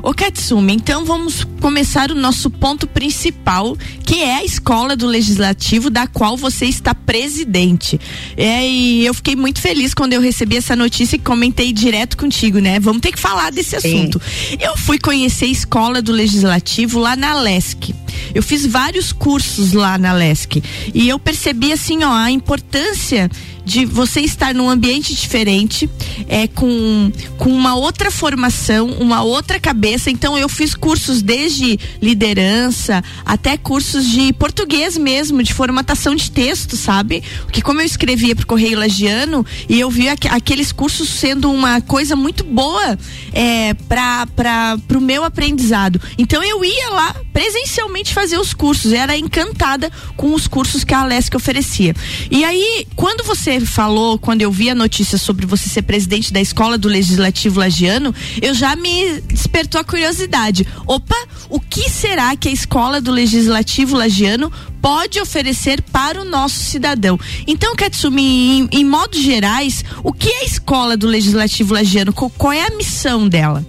Ô 0.03 0.13
Katsumi, 0.13 0.75
então 0.75 1.05
vamos 1.05 1.47
começar 1.61 2.11
o 2.11 2.15
nosso 2.15 2.51
ponto 2.51 2.87
principal, 2.87 3.77
que 4.05 4.21
é 4.21 4.37
a 4.37 4.45
escola 4.45 4.97
do 4.97 5.07
legislativo 5.07 5.91
da 5.91 6.07
qual 6.07 6.37
você 6.37 6.67
está 6.67 6.95
presidente. 6.95 8.01
É, 8.37 8.67
e 8.67 9.05
eu 9.05 9.15
fiquei 9.15 9.37
muito 9.37 9.61
feliz 9.61 9.95
quando 9.95 10.13
eu 10.13 10.21
recebi 10.21 10.57
essa 10.57 10.75
notícia 10.75 11.17
e 11.17 11.19
comentei 11.19 11.73
direto 11.73 12.17
contigo, 12.17 12.59
né? 12.59 12.81
Vamos 12.81 13.01
ter 13.01 13.13
que 13.13 13.19
falar 13.19 13.51
desse 13.51 13.79
Sim. 13.81 13.95
assunto. 14.01 14.21
Eu 14.59 14.77
fui 14.77 14.99
conhecer 14.99 15.47
a 15.47 15.49
escola 15.49 16.03
do 16.03 16.13
legislativo 16.13 16.99
lá 16.99 17.15
na 17.15 17.41
LESC. 17.41 17.95
Eu 18.35 18.43
fiz 18.43 18.67
vários 18.67 19.13
cursos 19.13 19.73
lá 19.73 19.99
na 19.99 20.13
LESC 20.13 20.63
e 20.95 21.09
eu 21.09 21.19
percebi 21.19 21.73
assim, 21.73 22.05
ó, 22.05 22.13
a 22.13 22.31
importância 22.31 23.31
de 23.65 23.85
você 23.85 24.21
estar 24.21 24.55
num 24.55 24.69
ambiente 24.69 25.15
diferente, 25.15 25.89
é, 26.29 26.47
com, 26.49 27.13
com 27.39 27.51
uma 27.51 27.75
outra 27.75 28.11
formação, 28.11 28.89
uma 29.01 29.23
outra 29.23 29.61
cabeça. 29.61 30.11
Então 30.11 30.37
eu 30.37 30.49
fiz 30.49 30.75
cursos 30.75 31.23
desde 31.23 31.79
liderança 32.01 33.03
até 33.25 33.57
cursos 33.57 34.07
de 34.09 34.33
português 34.33 34.97
mesmo, 34.97 35.43
de 35.43 35.53
formatação 35.55 36.15
de 36.15 36.31
texto, 36.31 36.77
sabe? 36.77 37.23
Que 37.53 37.63
como 37.63 37.81
eu 37.81 37.87
escrevia 37.87 38.35
pro 38.35 38.47
Correio 38.47 38.79
Lagiano 38.79 39.45
e 39.69 39.79
eu 39.79 39.91
vi 39.91 40.09
aqu 40.09 40.29
aqueles 40.31 40.73
cursos 40.73 41.09
sendo 41.09 41.51
uma 41.51 41.81
coisa 41.81 42.15
muito 42.15 42.45
boa 42.45 42.99
é, 43.33 43.75
para 43.75 44.79
o 44.97 45.01
meu 45.01 45.25
aprendizado. 45.25 46.01
Então 46.17 46.43
eu 46.43 46.65
ia 46.65 46.91
lá 46.91 47.15
presencialmente 47.33 48.15
fazer 48.15 48.39
os 48.39 48.55
cursos, 48.55 48.93
era 48.93 49.17
encantada 49.17 49.91
com 50.17 50.35
os 50.35 50.47
cursos 50.47 50.85
que 50.85 50.95
a 50.95 51.01
Alesc 51.01 51.35
oferecia. 51.37 51.95
E 52.31 52.45
aí, 52.45 52.87
quando 52.95 53.25
você 53.25 53.50
falou, 53.59 54.19
quando 54.19 54.43
eu 54.43 54.53
vi 54.53 54.71
a 54.71 54.75
notícia 54.75 55.19
sobre 55.19 55.47
você 55.47 55.69
ser 55.69 55.83
presidente 55.83 56.33
da 56.33 56.41
escola 56.41 56.79
do 56.79 56.87
Legislativo 56.87 57.59
Lagiano, 57.59 58.15
eu 58.41 58.55
já 58.55 58.77
me 58.77 59.21
despertou 59.23 59.81
a 59.81 59.85
curiosidade. 59.85 60.67
Opa, 60.87 61.17
o 61.49 61.59
que 61.59 61.89
será 61.91 62.37
que 62.37 62.49
a 62.49 62.53
escola 62.53 63.01
do 63.01 63.11
Legislativo 63.11 63.97
Lagiano 63.97 64.53
pode 64.81 65.19
oferecer 65.19 65.83
para 65.83 66.21
o 66.21 66.25
nosso 66.25 66.61
cidadão? 66.61 67.19
Então, 67.47 67.75
Katsumi, 67.75 68.23
em, 68.23 68.69
em 68.71 68.85
modos 68.85 69.21
gerais, 69.21 69.85
o 70.05 70.13
que 70.13 70.29
é 70.29 70.41
a 70.43 70.45
escola 70.45 70.97
do 70.97 71.07
Legislativo 71.07 71.75
Lagiano? 71.75 72.13
Qual 72.13 72.53
é 72.53 72.67
a 72.67 72.77
missão 72.77 73.29
dela? 73.29 73.67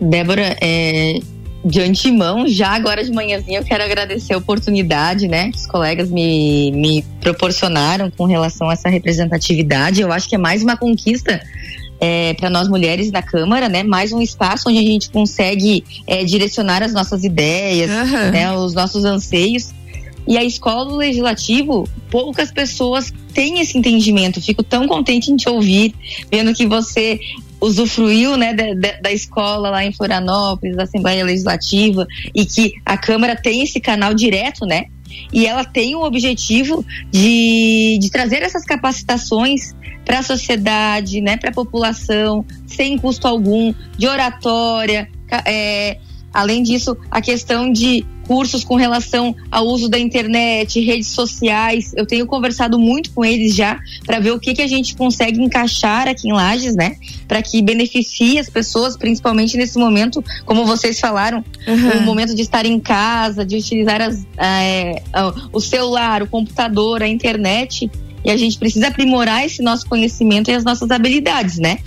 Débora, 0.00 0.56
é, 0.60 1.20
de 1.68 1.80
antemão, 1.80 2.48
já 2.48 2.70
agora 2.70 3.04
de 3.04 3.12
manhãzinha, 3.12 3.60
eu 3.60 3.64
quero 3.64 3.84
agradecer 3.84 4.32
a 4.32 4.38
oportunidade, 4.38 5.28
né, 5.28 5.50
que 5.50 5.58
os 5.58 5.66
colegas 5.66 6.10
me, 6.10 6.72
me 6.72 7.04
proporcionaram 7.20 8.10
com 8.10 8.24
relação 8.24 8.70
a 8.70 8.72
essa 8.72 8.88
representatividade. 8.88 10.00
Eu 10.00 10.10
acho 10.10 10.28
que 10.28 10.34
é 10.34 10.38
mais 10.38 10.62
uma 10.62 10.76
conquista 10.76 11.40
é, 12.00 12.34
para 12.34 12.48
nós 12.48 12.68
mulheres 12.68 13.10
da 13.10 13.20
Câmara, 13.20 13.68
né? 13.68 13.82
Mais 13.82 14.12
um 14.12 14.20
espaço 14.20 14.68
onde 14.68 14.78
a 14.78 14.82
gente 14.82 15.10
consegue 15.10 15.84
é, 16.06 16.24
direcionar 16.24 16.82
as 16.82 16.92
nossas 16.92 17.24
ideias, 17.24 17.90
uhum. 17.90 18.30
né, 18.30 18.52
os 18.56 18.72
nossos 18.72 19.04
anseios. 19.04 19.72
E 20.26 20.36
a 20.36 20.44
escola 20.44 20.84
do 20.84 20.96
legislativo, 20.96 21.88
poucas 22.10 22.52
pessoas 22.52 23.12
têm 23.32 23.60
esse 23.60 23.78
entendimento. 23.78 24.40
Fico 24.42 24.62
tão 24.62 24.86
contente 24.86 25.32
em 25.32 25.36
te 25.36 25.48
ouvir, 25.48 25.94
vendo 26.30 26.52
que 26.54 26.66
você 26.66 27.18
usufruiu 27.60 28.36
né, 28.36 28.54
da, 28.54 29.00
da, 29.00 29.12
escola 29.12 29.70
lá 29.70 29.84
em 29.84 29.92
Florianópolis, 29.92 30.76
da 30.76 30.84
Assembleia 30.84 31.24
Legislativa, 31.24 32.06
e 32.34 32.44
que 32.44 32.74
a 32.84 32.96
Câmara 32.96 33.34
tem 33.34 33.62
esse 33.62 33.80
canal 33.80 34.14
direto, 34.14 34.64
né? 34.64 34.84
E 35.32 35.46
ela 35.46 35.64
tem 35.64 35.94
o 35.94 36.02
objetivo 36.02 36.84
de, 37.10 37.98
de 38.00 38.10
trazer 38.10 38.42
essas 38.42 38.64
capacitações 38.64 39.74
para 40.04 40.20
a 40.20 40.22
sociedade, 40.22 41.20
né, 41.20 41.36
para 41.36 41.50
a 41.50 41.52
população, 41.52 42.44
sem 42.66 42.96
custo 42.96 43.28
algum, 43.28 43.74
de 43.96 44.06
oratória, 44.06 45.08
é, 45.44 45.98
Além 46.32 46.62
disso, 46.62 46.96
a 47.10 47.20
questão 47.20 47.72
de 47.72 48.04
cursos 48.28 48.62
com 48.62 48.76
relação 48.76 49.34
ao 49.50 49.66
uso 49.66 49.88
da 49.88 49.98
internet, 49.98 50.78
redes 50.80 51.08
sociais. 51.08 51.94
Eu 51.96 52.06
tenho 52.06 52.26
conversado 52.26 52.78
muito 52.78 53.10
com 53.12 53.24
eles 53.24 53.54
já 53.54 53.80
para 54.04 54.20
ver 54.20 54.32
o 54.32 54.38
que, 54.38 54.52
que 54.52 54.60
a 54.60 54.66
gente 54.66 54.94
consegue 54.94 55.42
encaixar 55.42 56.06
aqui 56.06 56.28
em 56.28 56.32
Lages, 56.32 56.76
né? 56.76 56.96
Para 57.26 57.42
que 57.42 57.62
beneficie 57.62 58.38
as 58.38 58.50
pessoas, 58.50 58.98
principalmente 58.98 59.56
nesse 59.56 59.78
momento, 59.78 60.22
como 60.44 60.66
vocês 60.66 61.00
falaram, 61.00 61.42
uhum. 61.66 62.00
o 62.00 62.02
momento 62.02 62.34
de 62.34 62.42
estar 62.42 62.66
em 62.66 62.78
casa, 62.78 63.46
de 63.46 63.56
utilizar 63.56 64.02
as, 64.02 64.26
é, 64.36 65.02
o 65.50 65.60
celular, 65.60 66.22
o 66.22 66.26
computador, 66.26 67.02
a 67.02 67.08
internet. 67.08 67.90
E 68.22 68.30
a 68.30 68.36
gente 68.36 68.58
precisa 68.58 68.88
aprimorar 68.88 69.46
esse 69.46 69.62
nosso 69.62 69.86
conhecimento 69.86 70.50
e 70.50 70.54
as 70.54 70.64
nossas 70.64 70.90
habilidades, 70.90 71.56
né? 71.56 71.78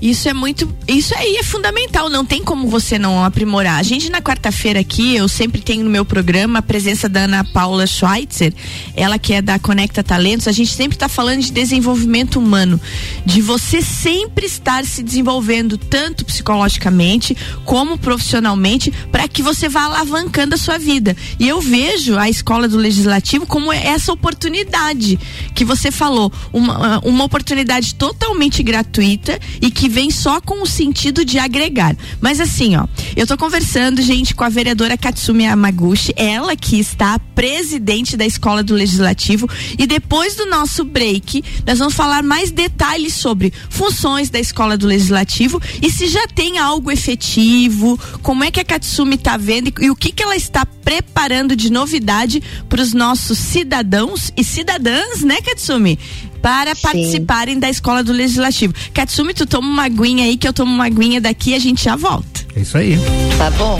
Isso 0.00 0.28
é 0.28 0.32
muito. 0.32 0.68
Isso 0.88 1.14
aí 1.16 1.36
é 1.36 1.42
fundamental, 1.42 2.08
não 2.08 2.24
tem 2.24 2.42
como 2.42 2.68
você 2.68 2.98
não 2.98 3.22
aprimorar. 3.22 3.78
A 3.78 3.82
gente 3.82 4.10
na 4.10 4.22
quarta-feira 4.22 4.80
aqui, 4.80 5.14
eu 5.14 5.28
sempre 5.28 5.60
tenho 5.60 5.84
no 5.84 5.90
meu 5.90 6.04
programa 6.04 6.60
a 6.60 6.62
presença 6.62 7.08
da 7.08 7.20
Ana 7.20 7.44
Paula 7.44 7.86
Schweitzer, 7.86 8.54
ela 8.96 9.18
que 9.18 9.34
é 9.34 9.42
da 9.42 9.58
Conecta 9.58 10.02
Talentos. 10.02 10.48
A 10.48 10.52
gente 10.52 10.72
sempre 10.72 10.96
está 10.96 11.08
falando 11.08 11.42
de 11.42 11.52
desenvolvimento 11.52 12.38
humano, 12.38 12.80
de 13.26 13.42
você 13.42 13.82
sempre 13.82 14.46
estar 14.46 14.84
se 14.86 15.02
desenvolvendo, 15.02 15.76
tanto 15.76 16.24
psicologicamente 16.24 17.36
como 17.64 17.98
profissionalmente, 17.98 18.90
para 19.12 19.28
que 19.28 19.42
você 19.42 19.68
vá 19.68 19.82
alavancando 19.84 20.54
a 20.54 20.58
sua 20.58 20.78
vida. 20.78 21.14
E 21.38 21.46
eu 21.46 21.60
vejo 21.60 22.16
a 22.16 22.28
escola 22.28 22.66
do 22.66 22.78
legislativo 22.78 23.44
como 23.44 23.70
essa 23.70 24.12
oportunidade 24.12 25.18
que 25.54 25.64
você 25.64 25.90
falou, 25.90 26.32
uma, 26.52 27.00
uma 27.00 27.24
oportunidade 27.24 27.94
totalmente 27.94 28.62
gratuita 28.62 29.38
e 29.60 29.70
que 29.70 29.89
vem 29.90 30.10
só 30.10 30.40
com 30.40 30.62
o 30.62 30.66
sentido 30.66 31.24
de 31.24 31.38
agregar. 31.38 31.96
Mas 32.20 32.40
assim, 32.40 32.76
ó, 32.76 32.86
eu 33.16 33.26
tô 33.26 33.36
conversando, 33.36 34.00
gente, 34.00 34.34
com 34.34 34.44
a 34.44 34.48
vereadora 34.48 34.96
Katsumi 34.96 35.46
Amaguchi, 35.46 36.14
ela 36.16 36.56
que 36.56 36.78
está 36.78 37.18
presidente 37.18 38.16
da 38.16 38.24
Escola 38.24 38.62
do 38.62 38.74
Legislativo, 38.74 39.48
e 39.78 39.86
depois 39.86 40.36
do 40.36 40.46
nosso 40.46 40.84
break, 40.84 41.42
nós 41.66 41.78
vamos 41.78 41.94
falar 41.94 42.22
mais 42.22 42.50
detalhes 42.50 43.14
sobre 43.14 43.52
funções 43.68 44.30
da 44.30 44.38
Escola 44.38 44.76
do 44.76 44.86
Legislativo 44.86 45.60
e 45.82 45.90
se 45.90 46.06
já 46.06 46.26
tem 46.28 46.58
algo 46.58 46.90
efetivo, 46.90 47.98
como 48.22 48.44
é 48.44 48.50
que 48.50 48.60
a 48.60 48.64
Katsumi 48.64 49.18
tá 49.18 49.36
vendo 49.36 49.68
e, 49.68 49.86
e 49.86 49.90
o 49.90 49.96
que 49.96 50.12
que 50.12 50.22
ela 50.22 50.36
está 50.36 50.64
preparando 50.64 51.56
de 51.56 51.70
novidade 51.70 52.42
para 52.68 52.82
os 52.82 52.92
nossos 52.92 53.38
cidadãos 53.38 54.32
e 54.36 54.44
cidadãs, 54.44 55.22
né, 55.22 55.40
Katsumi? 55.40 55.98
Para 56.40 56.74
Sim. 56.74 56.82
participarem 56.82 57.58
da 57.58 57.68
escola 57.68 58.02
do 58.02 58.12
legislativo. 58.12 58.74
Katsumi, 58.92 59.34
tu 59.34 59.46
toma 59.46 59.68
uma 59.68 59.84
aguinha 59.84 60.24
aí 60.24 60.36
que 60.36 60.46
eu 60.46 60.52
tomo 60.52 60.72
uma 60.72 60.86
aguinha 60.86 61.20
daqui 61.20 61.50
e 61.50 61.54
a 61.54 61.58
gente 61.58 61.84
já 61.84 61.96
volta. 61.96 62.40
É 62.54 62.60
isso 62.60 62.76
aí. 62.76 62.98
Tá 63.38 63.50
bom. 63.50 63.78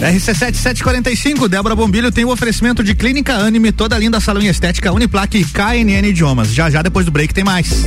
RC7745, 0.00 1.46
Débora 1.46 1.76
Bombilho 1.76 2.10
tem 2.10 2.24
o 2.24 2.30
oferecimento 2.30 2.82
de 2.82 2.94
Clínica 2.94 3.34
Anime, 3.34 3.70
toda 3.70 3.98
linda 3.98 4.18
salão 4.18 4.42
estética 4.42 4.90
Uniplaque 4.92 5.38
e 5.38 5.44
KNN 5.44 6.08
Idiomas. 6.08 6.52
Já 6.52 6.70
já 6.70 6.80
depois 6.80 7.04
do 7.04 7.12
break 7.12 7.34
tem 7.34 7.44
mais. 7.44 7.86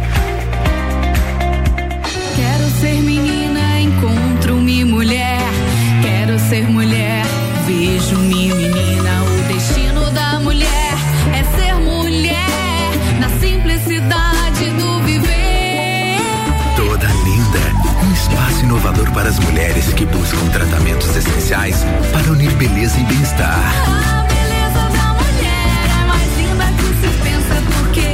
Mulheres 19.41 19.93
que 19.93 20.05
buscam 20.05 20.47
tratamentos 20.49 21.15
essenciais 21.15 21.83
para 22.11 22.31
unir 22.31 22.51
beleza 22.55 22.99
e 22.99 23.03
bem-estar. 23.03 23.57
A 23.57 24.23
beleza 24.23 24.89
da 24.89 25.13
mulher 25.13 25.89
é 25.89 26.05
mais 26.07 26.37
linda 26.37 26.65
que 26.77 26.93
se 27.01 27.09
pensa 27.23 27.55
porque 27.73 28.07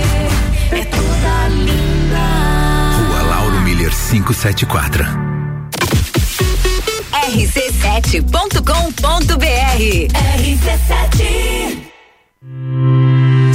é 0.75 0.85
toda 0.85 1.47
linda. 1.49 2.25
574. 4.09 5.05
rc7.com.br 7.27 10.07
RC7 10.37 11.87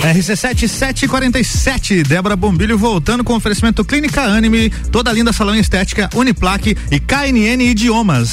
RC7 0.00 0.66
747, 0.66 2.02
Débora 2.02 2.34
Bombilho 2.34 2.76
voltando 2.76 3.22
com 3.22 3.34
oferecimento 3.34 3.84
Clínica 3.84 4.22
Anime, 4.22 4.70
toda 4.90 5.12
linda 5.12 5.32
salão 5.32 5.54
estética, 5.54 6.08
Uniplaque 6.14 6.76
e 6.90 6.98
KNN 6.98 7.62
Idiomas. 7.62 8.30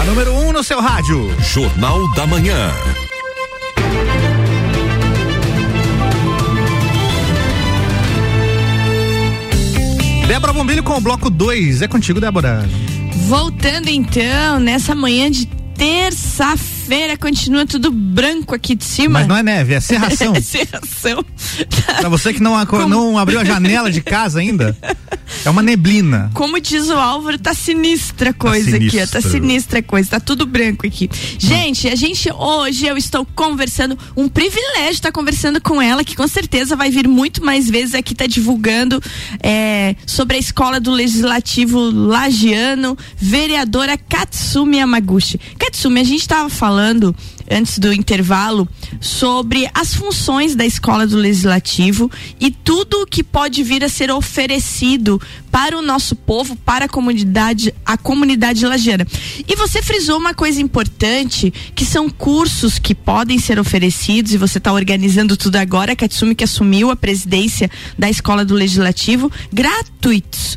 A 0.00 0.04
número 0.04 0.32
1 0.32 0.48
um 0.48 0.52
no 0.52 0.64
seu 0.64 0.80
rádio. 0.80 1.34
Jornal 1.40 2.12
da 2.14 2.26
Manhã. 2.26 3.05
Débora 10.26 10.52
Bombilho 10.52 10.82
com 10.82 10.96
o 10.96 11.00
bloco 11.00 11.30
2. 11.30 11.82
É 11.82 11.88
contigo, 11.88 12.20
Débora. 12.20 12.68
Voltando 13.28 13.88
então, 13.88 14.58
nessa 14.58 14.94
manhã 14.94 15.30
de 15.30 15.46
terça-feira, 15.76 16.75
continua 17.18 17.66
tudo 17.66 17.90
branco 17.90 18.54
aqui 18.54 18.74
de 18.74 18.84
cima. 18.84 19.18
Mas 19.20 19.28
não 19.28 19.36
é 19.36 19.42
neve, 19.42 19.74
é 19.74 19.80
serração. 19.80 20.34
É 20.36 20.40
serração. 20.40 21.24
pra 22.00 22.08
você 22.08 22.32
que 22.32 22.40
não, 22.42 22.56
aco- 22.56 22.86
não 22.86 23.18
abriu 23.18 23.40
a 23.40 23.44
janela 23.44 23.90
de 23.90 24.00
casa 24.00 24.40
ainda, 24.40 24.76
é 25.44 25.50
uma 25.50 25.62
neblina. 25.62 26.30
Como 26.34 26.60
diz 26.60 26.88
o 26.88 26.94
Álvaro, 26.94 27.38
tá 27.38 27.54
sinistra 27.54 28.30
a 28.30 28.32
coisa 28.32 28.76
aqui, 28.76 29.00
ó, 29.00 29.06
tá 29.06 29.20
sinistra 29.20 29.80
a 29.80 29.82
coisa, 29.82 30.10
tá 30.10 30.20
tudo 30.20 30.46
branco 30.46 30.86
aqui. 30.86 31.10
Gente, 31.38 31.88
a 31.88 31.94
gente 31.94 32.30
hoje 32.32 32.86
eu 32.86 32.96
estou 32.96 33.26
conversando, 33.34 33.98
um 34.16 34.28
privilégio 34.28 34.92
estar 34.92 35.12
conversando 35.12 35.60
com 35.60 35.80
ela, 35.80 36.04
que 36.04 36.14
com 36.14 36.28
certeza 36.28 36.76
vai 36.76 36.90
vir 36.90 37.08
muito 37.08 37.44
mais 37.44 37.68
vezes 37.68 37.94
aqui, 37.94 38.14
tá 38.14 38.26
divulgando 38.26 39.02
é, 39.42 39.96
sobre 40.06 40.36
a 40.36 40.40
escola 40.40 40.78
do 40.78 40.90
Legislativo 40.90 41.78
Lagiano, 41.78 42.96
vereadora 43.16 43.96
Katsumi 43.98 44.78
Yamaguchi. 44.78 45.40
Katsumi, 45.58 46.00
a 46.00 46.04
gente 46.04 46.20
estava 46.20 46.48
falando 46.48 46.75
antes 46.78 47.78
do 47.78 47.92
intervalo 47.92 48.68
sobre 49.00 49.68
as 49.74 49.94
funções 49.94 50.54
da 50.54 50.64
escola 50.64 51.06
do 51.06 51.16
legislativo 51.16 52.10
e 52.40 52.50
tudo 52.50 53.02
o 53.02 53.06
que 53.06 53.22
pode 53.22 53.62
vir 53.62 53.84
a 53.84 53.88
ser 53.88 54.10
oferecido 54.10 55.20
para 55.50 55.78
o 55.78 55.82
nosso 55.82 56.14
povo, 56.14 56.56
para 56.56 56.84
a 56.84 56.88
comunidade, 56.88 57.74
a 57.84 57.96
comunidade 57.96 58.66
lagiana. 58.66 59.06
E 59.48 59.56
você 59.56 59.82
frisou 59.82 60.18
uma 60.18 60.34
coisa 60.34 60.60
importante, 60.60 61.52
que 61.74 61.84
são 61.84 62.10
cursos 62.10 62.78
que 62.78 62.94
podem 62.94 63.38
ser 63.38 63.58
oferecidos 63.58 64.34
e 64.34 64.38
você 64.38 64.58
está 64.58 64.72
organizando 64.72 65.36
tudo 65.36 65.56
agora, 65.56 65.92
a 65.92 65.96
Katsumi 65.96 66.34
que 66.34 66.44
assumiu 66.44 66.90
a 66.90 66.96
presidência 66.96 67.70
da 67.98 68.10
escola 68.10 68.44
do 68.44 68.54
legislativo, 68.54 69.30
gratuitos 69.52 70.56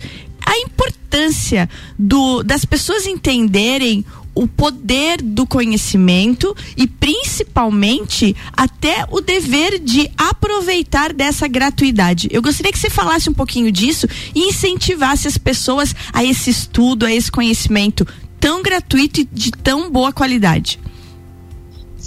a 0.50 0.58
importância 0.58 1.70
do, 1.98 2.42
das 2.42 2.66
pessoas 2.66 3.06
entenderem 3.06 4.04
o 4.34 4.48
poder 4.48 5.22
do 5.22 5.46
conhecimento 5.46 6.56
e 6.78 6.88
principalmente 6.88 8.36
até 8.54 9.06
o 9.10 9.22
dever 9.22 9.80
de 9.80 10.10
aproveitar 10.18 11.13
dessa 11.13 11.48
gratuidade. 11.48 12.28
Eu 12.32 12.42
gostaria 12.42 12.72
que 12.72 12.80
você 12.80 12.89
falasse 12.89 13.30
um 13.30 13.34
pouquinho 13.34 13.72
disso 13.72 14.08
e 14.34 14.48
incentivasse 14.50 15.28
as 15.28 15.38
pessoas 15.38 15.96
a 16.13 16.24
esse 16.24 16.50
estudo, 16.50 17.06
a 17.06 17.13
esse 17.13 17.32
conhecimento 17.32 18.08
tão 18.39 18.63
gratuito 18.63 19.22
e 19.22 19.26
de 19.26 19.52
tão 19.52 19.92
boa 19.92 20.13
qualidade. 20.13 20.80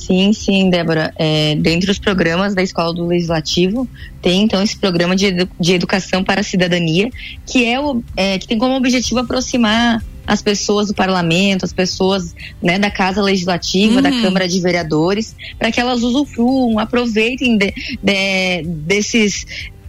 Sim, 0.07 0.33
sim, 0.33 0.69
Débora. 0.71 1.13
É, 1.17 1.55
dentre 1.57 1.91
os 1.91 1.99
programas 1.99 2.55
da 2.55 2.63
Escola 2.63 2.93
do 2.93 3.07
Legislativo, 3.07 3.89
tem 4.21 4.43
então 4.43 4.63
esse 4.63 4.77
programa 4.77 5.15
de, 5.15 5.27
edu- 5.27 5.51
de 5.61 5.73
educação 5.75 6.25
para 6.25 6.41
a 6.41 6.45
cidadania, 6.45 7.09
que 7.47 7.65
é, 7.65 7.79
o, 7.81 8.03
é, 8.17 8.39
que 8.39 8.47
tem 8.49 8.59
como 8.59 8.75
objetivo 8.75 9.21
aproximar 9.21 10.03
as 10.27 10.41
pessoas 10.41 10.89
do 10.89 10.95
parlamento, 10.95 11.65
as 11.65 11.73
pessoas 11.73 12.35
né, 12.63 12.79
da 12.79 12.91
Casa 12.91 13.21
Legislativa, 13.23 14.01
da 14.01 14.11
Uhum. 14.11 14.23
Câmara 14.23 14.49
de 14.49 14.61
Vereadores, 14.61 15.35
para 15.59 15.71
que 15.73 15.81
elas 15.81 16.03
usufruam, 16.03 16.79
aproveitem 16.79 17.57
de- 17.57 17.73
de- 18.03 18.63
desses 18.65 19.45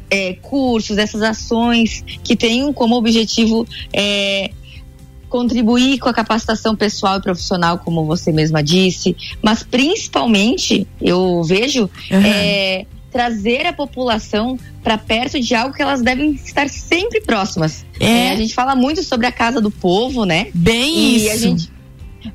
é, 0.10 0.34
cursos, 0.42 0.96
dessas 0.96 1.22
ações 1.24 2.04
que 2.24 2.36
tenham 2.36 2.72
como 2.72 2.96
objetivo 2.96 3.68
é, 3.92 4.52
contribuir 5.34 5.98
com 5.98 6.08
a 6.08 6.14
capacitação 6.14 6.76
pessoal 6.76 7.18
e 7.18 7.22
profissional, 7.24 7.80
como 7.80 8.06
você 8.06 8.32
mesma 8.32 8.62
disse, 8.62 9.16
mas 9.42 9.64
principalmente 9.64 10.86
eu 11.02 11.44
vejo 11.44 11.90
Uhum. 12.12 12.22
é, 12.24 12.86
trazer 13.12 13.66
a 13.66 13.74
população 13.74 14.60
para 14.84 14.96
perto 14.96 15.40
de 15.40 15.56
algo 15.56 15.74
que 15.74 15.82
elas 15.82 16.04
devem 16.04 16.34
estar 16.34 16.70
sempre 16.70 17.20
próximas. 17.22 17.84
É. 18.00 18.28
É, 18.28 18.32
a 18.32 18.36
gente 18.36 18.54
fala 18.54 18.76
muito 18.76 19.02
sobre 19.02 19.26
a 19.26 19.32
casa 19.32 19.60
do 19.60 19.72
povo, 19.72 20.24
né? 20.24 20.48
Bem 20.54 20.96
E 20.96 21.16
isso. 21.26 21.32
a 21.34 21.38
gente 21.38 21.74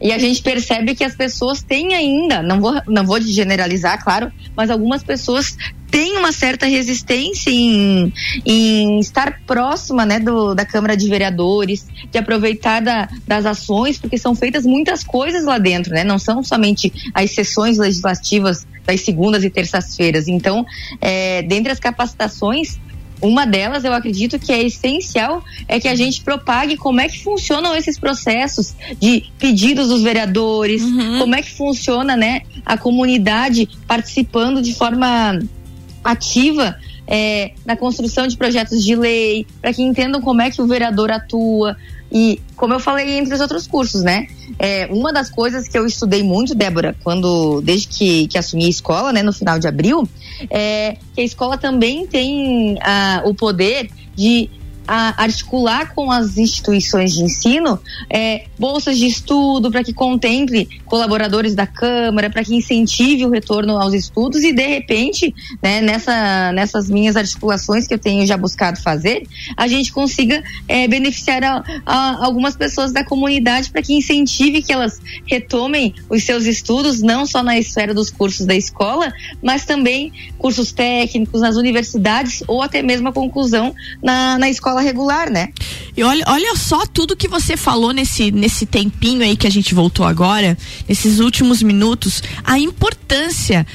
e 0.03 0.13
a 0.13 0.19
gente 0.19 0.43
percebe 0.43 0.95
que 0.95 1.03
as 1.03 1.15
pessoas 1.17 1.63
têm 1.63 1.95
ainda, 1.95 2.43
não 2.43 2.61
vou, 2.61 2.75
não 2.87 3.07
vou 3.07 3.19
generalizar, 3.23 4.03
claro, 4.05 4.31
mas 4.55 4.71
algumas 4.71 5.03
pessoas 5.03 5.57
têm 5.91 6.17
uma 6.19 6.33
certa 6.33 6.67
resistência 6.67 7.51
em, 7.51 8.13
em 8.45 8.99
estar 9.01 9.41
próxima 9.47 10.05
né, 10.05 10.21
do, 10.21 10.55
da 10.55 10.65
Câmara 10.65 10.97
de 10.97 11.09
Vereadores, 11.09 11.87
de 12.11 12.19
aproveitar 12.19 12.81
da- 12.81 13.09
das 13.27 13.47
ações, 13.47 13.99
porque 13.99 14.19
são 14.19 14.35
feitas 14.35 14.65
muitas 14.67 15.03
coisas 15.03 15.45
lá 15.45 15.59
dentro, 15.59 15.93
né? 15.93 16.05
Não 16.05 16.19
são 16.19 16.43
somente 16.43 16.93
as 17.15 17.31
sessões 17.33 17.79
legislativas 17.79 18.67
das 18.87 19.01
segundas 19.01 19.45
e 19.45 19.51
terças-feiras. 19.51 20.29
Então, 20.29 20.65
é, 21.01 21.43
dentre 21.43 21.73
as 21.73 21.79
capacitações, 21.81 22.79
uma 23.21 23.45
delas, 23.45 23.83
eu 23.85 23.93
acredito 23.93 24.39
que 24.39 24.53
é 24.53 24.63
essencial, 24.63 25.43
é 25.67 25.81
que 25.81 25.89
a 25.89 25.95
gente 25.97 26.23
propague 26.23 26.77
como 26.77 27.01
é 27.01 27.09
que 27.09 27.23
funcionam 27.25 27.75
esses 27.75 27.99
processos 27.99 28.75
de 29.01 29.25
pedidos 29.41 29.89
dos 29.89 30.03
vereadores, 30.03 30.83
Uhum. 30.83 31.19
como 31.19 31.35
é 31.35 31.43
que 31.43 31.51
funciona, 31.51 32.17
né, 32.17 32.43
a 32.65 32.79
comunidade 32.79 33.69
participando 33.89 34.63
de 34.63 34.73
forma 34.73 35.37
ativa 36.03 36.77
é, 37.07 37.53
na 37.65 37.77
construção 37.77 38.27
de 38.27 38.37
projetos 38.37 38.85
de 38.85 38.95
lei, 38.95 39.47
para 39.61 39.73
que 39.73 39.83
entendam 39.83 40.21
como 40.21 40.43
é 40.43 40.51
que 40.51 40.61
o 40.61 40.67
vereador 40.67 41.11
atua. 41.11 41.77
E, 42.11 42.41
como 42.57 42.73
eu 42.73 42.81
falei 42.81 43.19
entre 43.19 43.35
os 43.35 43.41
outros 43.41 43.67
cursos, 43.67 44.03
né? 44.03 44.27
É, 44.59 44.87
uma 44.91 45.13
das 45.13 45.31
coisas 45.31 45.69
que 45.69 45.79
eu 45.79 45.87
estudei 45.87 46.23
muito, 46.23 46.55
Débora, 46.55 46.97
quando 47.03 47.61
desde 47.63 47.89
que, 47.89 48.29
que 48.29 48.39
assumi 48.39 48.65
a 48.65 48.69
escola, 48.69 49.13
né, 49.13 49.23
no 49.23 49.33
final 49.33 49.59
de 49.59 49.69
abril, 49.69 50.09
é 50.51 50.97
que 51.15 51.21
a 51.21 51.25
escola 51.25 51.59
também 51.59 52.07
tem 52.07 52.79
ah, 52.81 53.23
o 53.27 53.35
poder 53.35 53.91
de 54.17 54.51
ah, 54.89 55.15
articular 55.23 55.95
com 55.95 56.11
as 56.11 56.39
instituições 56.39 57.13
de 57.13 57.23
ensino 57.23 57.79
é, 58.11 58.47
bolsas 58.59 58.97
de 58.99 59.07
estudo 59.07 59.71
para 59.71 59.85
que 59.85 59.93
contemple 59.93 60.67
colaboradores 60.87 61.55
da 61.55 61.67
Câmara, 61.67 62.31
para 62.31 62.43
que 62.43 62.55
incentive 62.57 63.27
o 63.27 63.31
retorno 63.31 63.77
aos 63.79 63.93
estudos 63.93 64.43
e, 64.43 64.53
de 64.53 64.67
repente, 64.67 65.35
né, 65.63 65.81
nessa, 65.83 66.51
nessas 66.53 66.89
minhas 66.89 67.15
articulações 67.17 67.87
que 67.87 67.93
eu 67.95 67.99
tenho 67.99 68.27
já 68.27 68.37
buscado 68.37 68.81
fazer, 68.81 69.27
a 69.57 69.69
gente 69.69 69.93
consiga 69.93 70.43
é, 70.67 70.89
beneficiar 70.89 71.45
a- 71.45 71.63
a 71.85 72.25
algumas 72.25 72.57
pessoas 72.57 72.91
da 72.91 73.05
comunidade 73.05 73.71
para 73.71 73.83
que 73.83 73.93
incentive 73.95 74.63
que 74.63 74.73
elas 74.73 75.01
retomem 75.27 75.95
os 76.09 76.25
seus 76.25 76.45
estudos, 76.47 77.03
não 77.03 77.27
só 77.27 77.43
na 77.43 77.59
esfera 77.59 77.93
dos 77.93 78.11
cursos 78.11 78.47
da 78.47 78.55
escola, 78.55 79.13
mas 79.43 79.65
também 79.67 80.11
cursos 80.39 80.73
técnicos 80.73 81.41
nas 81.43 81.57
universidades 81.57 82.43
ou 82.49 82.63
até 82.63 82.83
mesmo 82.83 83.09
a 83.09 83.13
conclusão 83.13 83.75
na, 84.03 84.39
na 84.39 84.49
escola 84.49 84.78
regular, 84.83 85.31
né? 85.31 85.51
E 85.97 86.03
olha, 86.03 86.25
olha 86.29 86.57
só 86.57 86.87
tudo 86.87 87.17
que 87.17 87.29
você 87.29 87.57
falou 87.57 87.93
nesse, 87.93 88.31
nesse 88.31 88.67
tempinho 88.67 89.23
aí 89.23 89.37
que 89.37 89.47
a 89.47 89.51
gente 89.51 89.75
voltou 89.75 90.07
agora, 90.07 90.57
nesses 90.89 91.19
últimos 91.19 91.63
minutos, 91.63 92.23
a 92.45 92.59
importância 92.59 93.67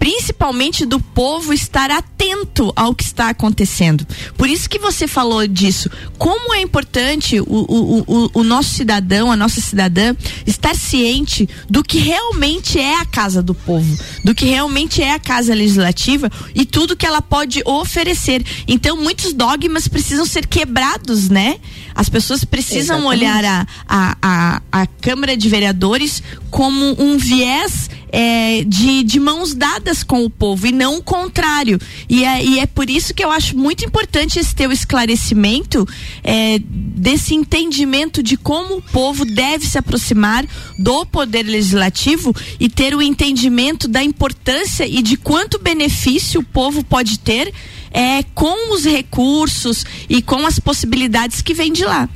principalmente 0.00 0.86
do 0.86 0.98
povo 0.98 1.52
estar 1.52 1.90
atento 1.90 2.72
ao 2.74 2.94
que 2.94 3.04
está 3.04 3.28
acontecendo. 3.28 4.06
Por 4.34 4.48
isso 4.48 4.68
que 4.68 4.78
você 4.78 5.06
falou 5.06 5.46
disso. 5.46 5.90
Como 6.16 6.54
é 6.54 6.62
importante 6.62 7.38
o, 7.38 7.44
o, 7.46 8.04
o, 8.06 8.30
o 8.32 8.42
nosso 8.42 8.70
cidadão, 8.70 9.30
a 9.30 9.36
nossa 9.36 9.60
cidadã, 9.60 10.16
estar 10.46 10.74
ciente 10.74 11.46
do 11.68 11.84
que 11.84 11.98
realmente 11.98 12.78
é 12.78 12.98
a 12.98 13.04
casa 13.04 13.42
do 13.42 13.54
povo, 13.54 13.94
do 14.24 14.34
que 14.34 14.46
realmente 14.46 15.02
é 15.02 15.12
a 15.12 15.18
casa 15.18 15.54
legislativa 15.54 16.30
e 16.54 16.64
tudo 16.64 16.96
que 16.96 17.04
ela 17.04 17.20
pode 17.20 17.60
oferecer. 17.66 18.42
Então, 18.66 18.96
muitos 18.96 19.34
dogmas 19.34 19.86
precisam 19.86 20.24
ser 20.24 20.46
quebrados, 20.46 21.28
né? 21.28 21.58
As 21.94 22.08
pessoas 22.08 22.42
precisam 22.42 23.00
Exatamente. 23.00 23.20
olhar 23.20 23.44
a, 23.44 23.66
a, 23.86 24.16
a, 24.22 24.62
a 24.72 24.86
Câmara 24.86 25.36
de 25.36 25.46
Vereadores 25.46 26.22
como 26.50 26.96
um 26.98 27.18
viés 27.18 27.90
é, 28.12 28.64
de, 28.64 29.02
de 29.02 29.20
mãos 29.20 29.54
dadas 29.54 30.02
com 30.02 30.24
o 30.24 30.30
povo 30.30 30.66
e 30.66 30.72
não 30.72 30.98
o 30.98 31.02
contrário. 31.02 31.78
E 32.08 32.24
é, 32.24 32.44
e 32.44 32.58
é 32.58 32.66
por 32.66 32.90
isso 32.90 33.14
que 33.14 33.24
eu 33.24 33.30
acho 33.30 33.56
muito 33.56 33.84
importante 33.84 34.38
esse 34.38 34.54
teu 34.54 34.72
esclarecimento 34.72 35.86
é, 36.22 36.58
desse 36.60 37.34
entendimento 37.34 38.22
de 38.22 38.36
como 38.36 38.76
o 38.76 38.82
povo 38.82 39.24
deve 39.24 39.66
se 39.66 39.78
aproximar 39.78 40.44
do 40.78 41.06
poder 41.06 41.44
legislativo 41.44 42.34
e 42.58 42.68
ter 42.68 42.94
o 42.94 43.02
entendimento 43.02 43.88
da 43.88 44.02
importância 44.02 44.86
e 44.86 45.02
de 45.02 45.16
quanto 45.16 45.58
benefício 45.58 46.40
o 46.40 46.44
povo 46.44 46.84
pode 46.84 47.18
ter 47.18 47.52
é, 47.90 48.22
com 48.34 48.74
os 48.74 48.84
recursos 48.84 49.84
e 50.08 50.22
com 50.22 50.46
as 50.46 50.58
possibilidades 50.58 51.42
que 51.42 51.54
vêm 51.54 51.72
de 51.72 51.84
lá. 51.84 52.08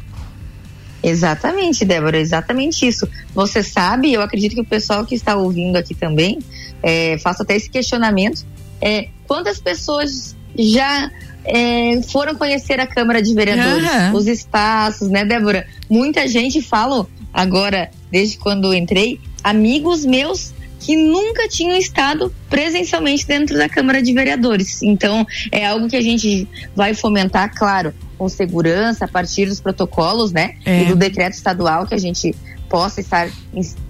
Exatamente, 1.05 1.85
Débora, 1.85 2.19
exatamente 2.19 2.87
isso. 2.87 3.07
Você 3.35 3.63
sabe, 3.63 4.13
eu 4.13 4.23
acredito 4.23 4.55
que 4.55 4.61
o 4.63 4.65
pessoal 4.65 5.05
que 5.05 5.15
está 5.15 5.37
ouvindo 5.37 5.77
aqui 5.77 5.95
também 5.95 6.39
é, 6.83 7.19
faça 7.19 7.43
até 7.43 7.55
esse 7.55 7.69
questionamento. 7.69 8.47
É, 8.81 9.09
quantas 9.27 9.61
pessoas 9.61 10.35
já 10.59 11.11
é, 11.45 12.01
foram 12.11 12.35
conhecer 12.35 12.81
a 12.81 12.87
Câmara 12.87 13.21
de 13.21 13.35
Vereadores, 13.35 13.87
Aham. 13.87 14.15
os 14.15 14.27
espaços, 14.27 15.11
né, 15.11 15.25
Débora? 15.27 15.67
Muita 15.91 16.27
gente 16.27 16.63
fala 16.63 17.07
agora, 17.33 17.91
desde 18.11 18.39
quando 18.39 18.69
eu 18.69 18.75
entrei, 18.75 19.21
amigos 19.43 20.07
meus 20.07 20.55
que 20.81 20.97
nunca 20.97 21.49
tinham 21.49 21.77
estado 21.77 22.35
presencialmente 22.49 23.27
dentro 23.27 23.57
da 23.57 23.69
Câmara 23.69 24.03
de 24.03 24.13
Vereadores. 24.13 24.83
Então, 24.83 25.27
é 25.51 25.67
algo 25.67 25.89
que 25.89 25.97
a 25.97 26.03
gente 26.03 26.47
vai 26.77 26.93
fomentar, 26.93 27.55
claro, 27.57 27.95
com 28.17 28.29
segurança, 28.29 29.05
a 29.05 29.09
partir 29.09 29.47
dos 29.47 29.61
protocolos, 29.61 30.33
né? 30.33 30.57
É. 30.65 30.83
E 30.83 30.87
do 30.87 30.97
decreto 30.97 31.35
estadual 31.35 31.87
que 31.87 31.95
a 31.95 31.99
gente 31.99 32.35
possa 32.69 33.01
estar 33.01 33.29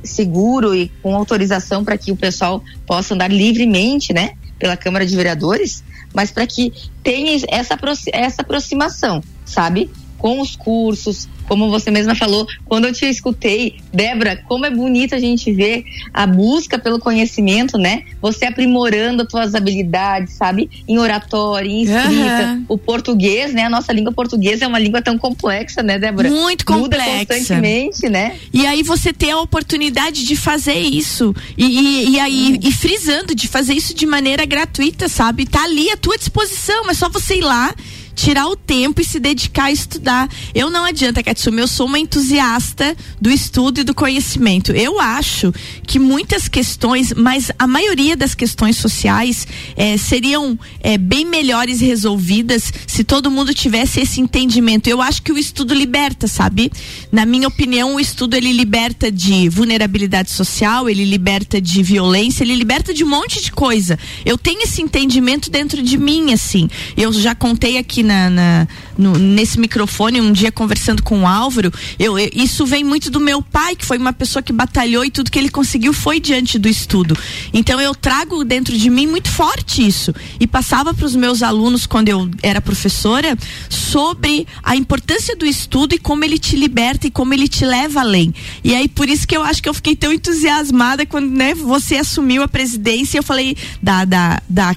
seguro 0.02 0.74
e 0.74 0.88
com 1.02 1.14
autorização 1.14 1.84
para 1.84 1.96
que 1.96 2.12
o 2.12 2.16
pessoal 2.16 2.62
possa 2.86 3.14
andar 3.14 3.30
livremente, 3.30 4.12
né? 4.12 4.32
Pela 4.58 4.76
Câmara 4.76 5.06
de 5.06 5.14
Vereadores, 5.16 5.82
mas 6.12 6.30
para 6.30 6.46
que 6.46 6.72
tenha 7.02 7.40
essa, 7.48 7.78
essa 8.12 8.42
aproximação, 8.42 9.22
sabe? 9.44 9.90
Com 10.24 10.40
os 10.40 10.56
cursos, 10.56 11.28
como 11.46 11.68
você 11.68 11.90
mesma 11.90 12.14
falou, 12.14 12.46
quando 12.64 12.86
eu 12.86 12.94
te 12.94 13.04
escutei, 13.04 13.76
Débora, 13.92 14.42
como 14.48 14.64
é 14.64 14.70
bonito 14.70 15.14
a 15.14 15.18
gente 15.18 15.52
ver 15.52 15.84
a 16.14 16.26
busca 16.26 16.78
pelo 16.78 16.98
conhecimento, 16.98 17.76
né? 17.76 18.04
Você 18.22 18.46
aprimorando 18.46 19.24
as 19.24 19.30
suas 19.30 19.54
habilidades, 19.54 20.32
sabe? 20.32 20.70
Em 20.88 20.96
oratória, 20.98 21.68
em 21.68 21.82
escrita, 21.82 22.42
Aham. 22.42 22.64
o 22.70 22.78
português, 22.78 23.52
né? 23.52 23.64
A 23.64 23.68
nossa 23.68 23.92
língua 23.92 24.12
portuguesa 24.12 24.64
é 24.64 24.66
uma 24.66 24.78
língua 24.78 25.02
tão 25.02 25.18
complexa, 25.18 25.82
né, 25.82 25.98
Débora? 25.98 26.30
Muito 26.30 26.64
Muda 26.72 26.96
complexa. 26.96 27.26
constantemente, 27.26 28.08
né? 28.08 28.38
E 28.50 28.64
aí 28.64 28.82
você 28.82 29.12
tem 29.12 29.30
a 29.30 29.40
oportunidade 29.40 30.24
de 30.24 30.36
fazer 30.36 30.78
isso. 30.78 31.36
E, 31.54 31.66
e, 31.66 32.10
e 32.12 32.18
aí, 32.18 32.58
e 32.62 32.72
frisando, 32.72 33.34
de 33.34 33.46
fazer 33.46 33.74
isso 33.74 33.92
de 33.92 34.06
maneira 34.06 34.46
gratuita, 34.46 35.06
sabe? 35.06 35.44
Tá 35.44 35.64
ali 35.64 35.90
à 35.90 35.98
tua 35.98 36.16
disposição, 36.16 36.88
é 36.88 36.94
só 36.94 37.10
você 37.10 37.36
ir 37.36 37.42
lá. 37.42 37.74
Tirar 38.14 38.46
o 38.46 38.56
tempo 38.56 39.00
e 39.00 39.04
se 39.04 39.18
dedicar 39.18 39.64
a 39.64 39.72
estudar. 39.72 40.28
Eu 40.54 40.70
não 40.70 40.84
adianta, 40.84 41.22
Katsumi, 41.22 41.60
eu 41.60 41.68
sou 41.68 41.86
uma 41.86 41.98
entusiasta 41.98 42.96
do 43.20 43.30
estudo 43.30 43.80
e 43.80 43.84
do 43.84 43.94
conhecimento. 43.94 44.72
Eu 44.72 45.00
acho 45.00 45.52
que 45.86 45.98
muitas 45.98 46.48
questões, 46.48 47.12
mas 47.12 47.50
a 47.58 47.66
maioria 47.66 48.16
das 48.16 48.34
questões 48.34 48.76
sociais 48.76 49.46
eh, 49.76 49.96
seriam 49.96 50.58
eh, 50.80 50.96
bem 50.96 51.24
melhores 51.24 51.80
resolvidas 51.80 52.72
se 52.86 53.02
todo 53.02 53.30
mundo 53.30 53.52
tivesse 53.52 54.00
esse 54.00 54.20
entendimento. 54.20 54.86
Eu 54.86 55.02
acho 55.02 55.22
que 55.22 55.32
o 55.32 55.38
estudo 55.38 55.74
liberta, 55.74 56.28
sabe? 56.28 56.70
Na 57.10 57.26
minha 57.26 57.48
opinião, 57.48 57.96
o 57.96 58.00
estudo 58.00 58.36
ele 58.36 58.52
liberta 58.52 59.10
de 59.10 59.48
vulnerabilidade 59.48 60.30
social, 60.30 60.88
ele 60.88 61.04
liberta 61.04 61.60
de 61.60 61.82
violência, 61.82 62.44
ele 62.44 62.54
liberta 62.54 62.94
de 62.94 63.02
um 63.02 63.08
monte 63.08 63.42
de 63.42 63.50
coisa. 63.50 63.98
Eu 64.24 64.38
tenho 64.38 64.62
esse 64.62 64.80
entendimento 64.80 65.50
dentro 65.50 65.82
de 65.82 65.96
mim, 65.96 66.32
assim. 66.32 66.68
Eu 66.96 67.12
já 67.12 67.34
contei 67.34 67.78
aqui 67.78 68.02
na, 68.04 68.30
na- 68.30 68.66
no- 68.96 69.18
nesse 69.18 69.58
microfone 69.58 70.20
um 70.20 70.32
dia 70.32 70.50
conversando 70.52 71.02
com 71.02 71.22
o 71.22 71.26
Álvaro. 71.26 71.72
Eu, 71.98 72.18
eu- 72.18 72.30
isso 72.34 72.64
vem 72.66 72.82
muito 72.84 73.10
do 73.10 73.20
meu 73.20 73.40
pai, 73.42 73.76
que 73.76 73.84
foi 73.84 73.98
uma 73.98 74.12
pessoa 74.12 74.42
que 74.42 74.52
batalhou 74.52 75.04
e 75.04 75.10
tudo 75.10 75.30
que 75.30 75.38
ele 75.38 75.48
conseguiu 75.48 75.92
foi 75.92 76.20
diante 76.20 76.58
do 76.58 76.68
estudo. 76.68 77.16
Então 77.52 77.80
eu 77.80 77.94
trago 77.94 78.44
dentro 78.44 78.76
de 78.76 78.90
mim 78.90 79.06
muito 79.06 79.28
forte 79.30 79.86
isso 79.86 80.14
e 80.38 80.46
passava 80.46 80.92
para 80.94 81.06
os 81.06 81.14
meus 81.14 81.42
alunos 81.42 81.86
quando 81.86 82.08
eu 82.08 82.28
era 82.42 82.60
professora 82.60 83.36
sobre 83.68 84.46
a 84.62 84.76
importância 84.76 85.36
do 85.36 85.44
estudo 85.46 85.94
e 85.94 85.98
como 85.98 86.24
ele 86.24 86.38
te 86.38 86.56
liberta 86.56 87.06
e 87.06 87.10
como 87.10 87.34
ele 87.34 87.48
te 87.48 87.64
leva 87.64 88.00
além. 88.00 88.34
E 88.62 88.74
aí 88.74 88.88
por 88.88 89.08
isso 89.08 89.26
que 89.26 89.36
eu 89.36 89.42
acho 89.42 89.62
que 89.62 89.68
eu 89.68 89.74
fiquei 89.74 89.96
tão 89.96 90.12
entusiasmada 90.12 91.04
quando 91.06 91.30
né, 91.30 91.54
você 91.54 91.96
assumiu 91.96 92.42
a 92.42 92.48
presidência. 92.48 93.18
Eu 93.18 93.22
falei 93.22 93.56
da, 93.82 94.04
da, 94.04 94.42
da, 94.48 94.74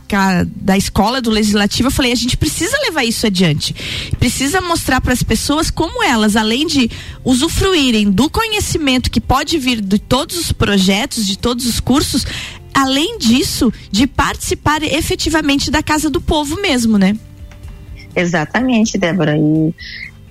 da 0.56 0.78
escola 0.78 1.22
do 1.22 1.30
legislativo, 1.30 1.88
eu 1.88 1.92
falei 1.92 2.12
a 2.12 2.16
gente 2.16 2.38
precisa 2.38 2.78
levar 2.86 3.04
isso 3.04 3.26
adiante, 3.26 3.76
precisa 4.20 4.62
mostrar 4.62 5.02
para 5.02 5.13
as 5.13 5.24
pessoas 5.24 5.70
como 5.70 6.04
elas, 6.04 6.36
além 6.36 6.65
de 6.65 6.89
usufruírem 7.24 8.10
do 8.10 8.30
conhecimento 8.30 9.12
que 9.12 9.22
pode 9.22 9.58
vir 9.58 9.82
de 9.82 10.00
todos 10.00 10.38
os 10.38 10.52
projetos, 10.52 11.26
de 11.26 11.38
todos 11.38 11.65
os 11.65 11.80
cursos, 11.80 12.26
além 12.74 13.17
disso, 13.17 13.72
de 13.91 14.08
participar 14.08 14.84
efetivamente 14.84 15.72
da 15.72 15.82
casa 15.82 16.10
do 16.10 16.22
povo 16.22 16.62
mesmo, 16.62 16.98
né? 16.98 17.17
Exatamente, 18.15 18.98
Débora. 18.98 19.38
E 19.38 19.74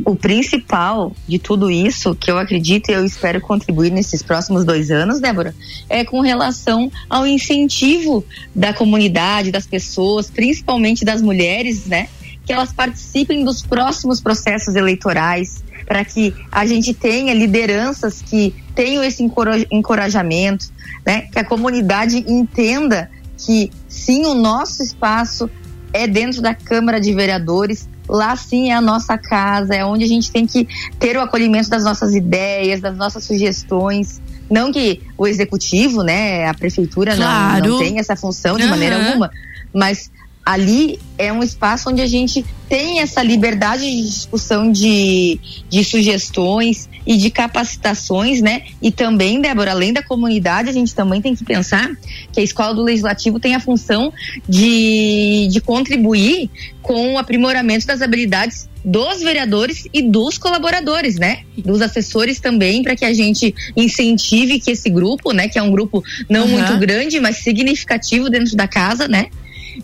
o 0.04 0.14
principal 0.14 1.14
de 1.26 1.38
tudo 1.38 1.70
isso, 1.70 2.14
que 2.14 2.30
eu 2.30 2.38
acredito 2.38 2.90
e 2.90 2.94
eu 2.94 3.04
espero 3.04 3.40
contribuir 3.40 3.90
nesses 3.90 4.22
próximos 4.22 4.64
dois 4.64 4.90
anos, 4.90 5.20
Débora, 5.20 5.54
é 5.88 6.04
com 6.04 6.20
relação 6.20 6.90
ao 7.08 7.26
incentivo 7.26 8.24
da 8.54 8.74
comunidade, 8.74 9.50
das 9.50 9.66
pessoas, 9.66 10.30
principalmente 10.30 11.04
das 11.04 11.22
mulheres, 11.22 11.86
né? 11.86 12.08
Que 12.46 12.52
elas 12.52 12.72
participem 12.72 13.44
dos 13.44 13.60
próximos 13.60 14.20
processos 14.20 14.74
eleitorais, 14.76 15.62
para 15.86 16.04
que 16.04 16.32
a 16.50 16.64
gente 16.64 16.94
tenha 16.94 17.34
lideranças 17.34 18.22
que 18.22 18.54
tenham 18.74 19.02
esse 19.02 19.22
encora- 19.22 19.66
encorajamento, 19.70 20.66
né? 21.04 21.22
Que 21.32 21.38
a 21.40 21.44
comunidade 21.44 22.24
entenda 22.26 23.10
que 23.36 23.70
sim, 23.88 24.24
o 24.24 24.34
nosso 24.34 24.82
espaço 24.82 25.50
é 25.92 26.06
dentro 26.06 26.40
da 26.40 26.54
Câmara 26.54 27.00
de 27.00 27.12
Vereadores. 27.12 27.88
Lá 28.08 28.36
sim 28.36 28.70
é 28.70 28.74
a 28.74 28.80
nossa 28.80 29.18
casa, 29.18 29.74
é 29.74 29.84
onde 29.84 30.04
a 30.04 30.08
gente 30.08 30.30
tem 30.30 30.46
que 30.46 30.68
ter 30.98 31.16
o 31.16 31.20
acolhimento 31.20 31.68
das 31.68 31.82
nossas 31.82 32.14
ideias, 32.14 32.80
das 32.80 32.96
nossas 32.96 33.24
sugestões. 33.24 34.20
Não 34.48 34.70
que 34.70 35.02
o 35.18 35.26
executivo, 35.26 36.02
né, 36.04 36.46
a 36.46 36.54
prefeitura 36.54 37.16
não, 37.16 37.26
Claro. 37.26 37.68
não 37.68 37.78
tem 37.80 37.98
essa 37.98 38.14
função 38.14 38.56
de 38.56 38.62
Aham. 38.62 38.70
maneira 38.70 39.08
alguma, 39.08 39.28
mas 39.74 40.08
ali 40.46 41.00
é 41.18 41.32
um 41.32 41.42
espaço 41.42 41.90
onde 41.90 42.00
a 42.00 42.06
gente 42.06 42.44
tem 42.68 43.00
essa 43.00 43.20
liberdade 43.20 43.82
de 43.82 44.02
discussão 44.02 44.70
de, 44.70 45.40
de 45.68 45.82
sugestões 45.82 46.88
e 47.04 47.16
de 47.16 47.30
capacitações, 47.30 48.40
né? 48.40 48.62
E 48.80 48.92
também, 48.92 49.40
Débora, 49.40 49.72
além 49.72 49.92
da 49.92 50.04
comunidade, 50.04 50.68
a 50.68 50.72
gente 50.72 50.94
também 50.94 51.20
tem 51.20 51.34
que 51.34 51.44
pensar 51.44 51.90
que 52.32 52.38
a 52.38 52.42
escola 52.44 52.72
do 52.74 52.82
legislativo 52.82 53.40
tem 53.40 53.56
a 53.56 53.60
função 53.60 54.12
de, 54.48 55.48
de 55.50 55.60
contribuir 55.60 56.48
com 56.80 57.14
o 57.14 57.18
aprimoramento 57.18 57.84
das 57.84 58.00
habilidades 58.00 58.68
dos 58.84 59.20
vereadores 59.20 59.88
e 59.92 60.00
dos 60.00 60.38
colaboradores, 60.38 61.16
né? 61.16 61.40
Dos 61.58 61.82
assessores 61.82 62.38
também, 62.38 62.84
para 62.84 62.94
que 62.94 63.04
a 63.04 63.12
gente 63.12 63.52
incentive 63.76 64.60
que 64.60 64.70
esse 64.70 64.88
grupo, 64.88 65.32
né? 65.32 65.48
Que 65.48 65.58
é 65.58 65.62
um 65.62 65.72
grupo 65.72 66.04
não 66.28 66.44
Aham. 66.44 66.52
muito 66.52 66.78
grande, 66.78 67.18
mas 67.18 67.38
significativo 67.38 68.30
dentro 68.30 68.56
da 68.56 68.68
casa, 68.68 69.08
né? 69.08 69.26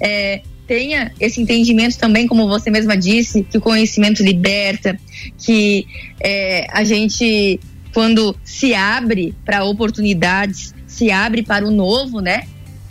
É, 0.00 0.42
tenha 0.66 1.12
esse 1.20 1.40
entendimento 1.40 1.98
também, 1.98 2.26
como 2.26 2.48
você 2.48 2.70
mesma 2.70 2.96
disse, 2.96 3.42
que 3.42 3.58
o 3.58 3.60
conhecimento 3.60 4.22
liberta, 4.22 4.98
que 5.38 5.86
é, 6.20 6.66
a 6.70 6.84
gente, 6.84 7.60
quando 7.92 8.36
se 8.44 8.74
abre 8.74 9.34
para 9.44 9.64
oportunidades, 9.64 10.74
se 10.86 11.10
abre 11.10 11.42
para 11.42 11.66
o 11.66 11.70
novo, 11.70 12.20
né? 12.20 12.44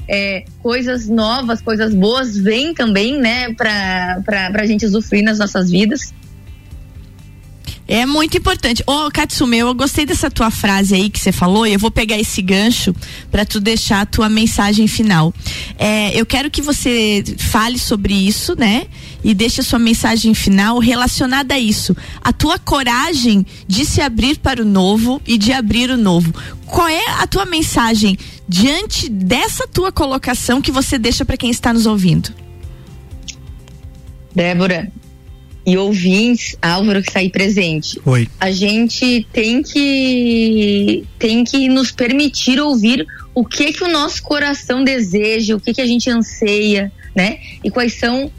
É, 0.07 0.43
coisas 0.61 1.07
novas, 1.07 1.61
coisas 1.61 1.93
boas 1.93 2.37
vêm 2.37 2.73
também, 2.73 3.17
né, 3.17 3.53
para 3.53 4.51
a 4.53 4.65
gente 4.65 4.85
usufruir 4.85 5.23
nas 5.23 5.39
nossas 5.39 5.71
vidas. 5.71 6.13
É 7.91 8.05
muito 8.05 8.37
importante. 8.37 8.81
Ô, 8.87 9.11
Katsumi, 9.11 9.57
eu 9.57 9.75
gostei 9.75 10.05
dessa 10.05 10.31
tua 10.31 10.49
frase 10.49 10.95
aí 10.95 11.09
que 11.09 11.19
você 11.19 11.33
falou 11.33 11.67
e 11.67 11.73
eu 11.73 11.77
vou 11.77 11.91
pegar 11.91 12.17
esse 12.17 12.41
gancho 12.41 12.95
para 13.29 13.43
tu 13.43 13.59
deixar 13.59 13.99
a 13.99 14.05
tua 14.05 14.29
mensagem 14.29 14.87
final. 14.87 15.33
É, 15.77 16.17
eu 16.17 16.25
quero 16.25 16.49
que 16.49 16.61
você 16.61 17.21
fale 17.37 17.77
sobre 17.77 18.13
isso, 18.13 18.55
né? 18.57 18.87
E 19.21 19.33
deixe 19.33 19.59
a 19.59 19.63
sua 19.63 19.77
mensagem 19.77 20.33
final 20.33 20.79
relacionada 20.79 21.55
a 21.55 21.59
isso. 21.59 21.93
A 22.21 22.31
tua 22.31 22.57
coragem 22.57 23.45
de 23.67 23.83
se 23.83 23.99
abrir 23.99 24.37
para 24.37 24.61
o 24.61 24.65
novo 24.65 25.21
e 25.27 25.37
de 25.37 25.51
abrir 25.51 25.89
o 25.89 25.97
novo. 25.97 26.33
Qual 26.65 26.87
é 26.87 27.05
a 27.19 27.27
tua 27.27 27.45
mensagem 27.45 28.17
diante 28.47 29.09
dessa 29.09 29.67
tua 29.67 29.91
colocação 29.91 30.61
que 30.61 30.71
você 30.71 30.97
deixa 30.97 31.25
para 31.25 31.35
quem 31.35 31.49
está 31.49 31.73
nos 31.73 31.85
ouvindo? 31.85 32.33
Débora 34.33 34.89
e 35.65 35.77
ouvintes, 35.77 36.55
Álvaro 36.61 37.01
que 37.01 37.09
está 37.09 37.19
aí 37.19 37.29
presente. 37.29 37.99
Oi. 38.05 38.27
A 38.39 38.51
gente 38.51 39.25
tem 39.31 39.61
que 39.61 41.03
tem 41.19 41.43
que 41.43 41.67
nos 41.67 41.91
permitir 41.91 42.59
ouvir 42.59 43.05
o 43.33 43.45
que 43.45 43.71
que 43.71 43.83
o 43.83 43.87
nosso 43.91 44.21
coração 44.23 44.83
deseja, 44.83 45.55
o 45.55 45.59
que 45.59 45.73
que 45.73 45.81
a 45.81 45.85
gente 45.85 46.09
anseia, 46.09 46.91
né? 47.15 47.39
E 47.63 47.69
quais 47.69 47.93
são 47.93 48.31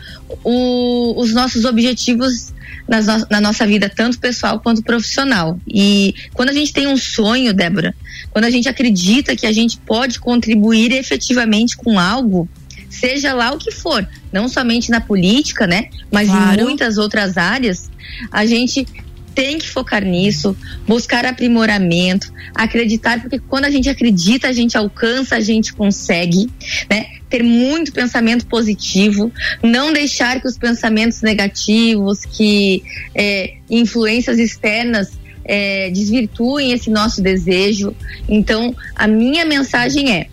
o- 0.45 1.15
os 1.21 1.33
nossos 1.33 1.65
objetivos 1.65 2.53
nas 2.89 3.07
no- 3.07 3.27
na 3.31 3.41
nossa 3.41 3.67
vida, 3.67 3.89
tanto 3.89 4.19
pessoal 4.19 4.59
quanto 4.61 4.83
profissional. 4.83 5.59
E 5.69 6.15
quando 6.35 6.49
a 6.49 6.53
gente 6.53 6.73
tem 6.73 6.87
um 6.89 6.97
sonho, 6.97 7.55
Débora, 7.55 7.95
quando 8.31 8.45
a 8.47 8.51
gente 8.51 8.69
acredita 8.69 9.37
que 9.37 9.47
a 9.47 9.53
gente 9.53 9.79
pode 9.79 10.19
contribuir 10.19 10.91
efetivamente 10.93 11.77
com 11.77 11.99
algo, 11.99 12.49
seja 12.93 13.33
lá 13.33 13.53
o 13.53 13.59
que 13.59 13.71
for, 13.71 14.07
não 14.33 14.49
somente 14.49 14.91
na 14.91 15.01
política, 15.01 15.67
né? 15.67 15.89
Mas 16.11 16.29
Claro. 16.29 16.61
em 16.61 16.65
muitas 16.65 16.99
outras 16.99 17.37
áreas, 17.37 17.91
a 18.31 18.45
gente 18.45 18.87
tem 19.35 19.59
que 19.59 19.69
focar 19.69 20.05
nisso, 20.05 20.55
buscar 20.87 21.25
aprimoramento, 21.25 22.31
acreditar, 22.55 23.21
porque 23.21 23.39
quando 23.39 23.65
a 23.65 23.71
gente 23.71 23.89
acredita, 23.89 24.49
a 24.49 24.53
gente 24.53 24.77
alcança, 24.77 25.37
a 25.37 25.41
gente 25.41 25.73
consegue, 25.73 26.51
né? 26.91 27.07
Ter 27.31 27.43
muito 27.43 27.93
pensamento 27.93 28.47
positivo, 28.47 29.33
não 29.63 29.91
deixar 29.91 30.39
que 30.39 30.47
os 30.47 30.59
pensamentos 30.59 31.23
negativos, 31.23 32.27
que 32.27 32.83
é, 33.15 33.55
influências 33.71 34.39
externas 34.39 35.13
é, 35.45 35.91
desvirtuem 35.91 36.73
esse 36.73 36.91
nosso 36.91 37.23
desejo. 37.23 37.97
Então, 38.29 38.77
a 38.95 39.09
minha 39.09 39.47
mensagem 39.47 40.13
é: 40.13 40.27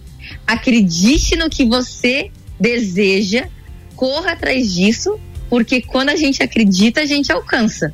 acredite 0.46 1.38
no 1.38 1.50
que 1.50 1.66
você 1.66 2.30
deseja, 2.60 3.48
corra 3.96 4.34
atrás 4.34 4.74
disso, 4.74 5.20
porque 5.50 5.82
quando 5.82 6.10
a 6.10 6.16
gente 6.16 6.44
acredita, 6.44 7.02
a 7.02 7.06
gente 7.06 7.32
alcança. 7.32 7.94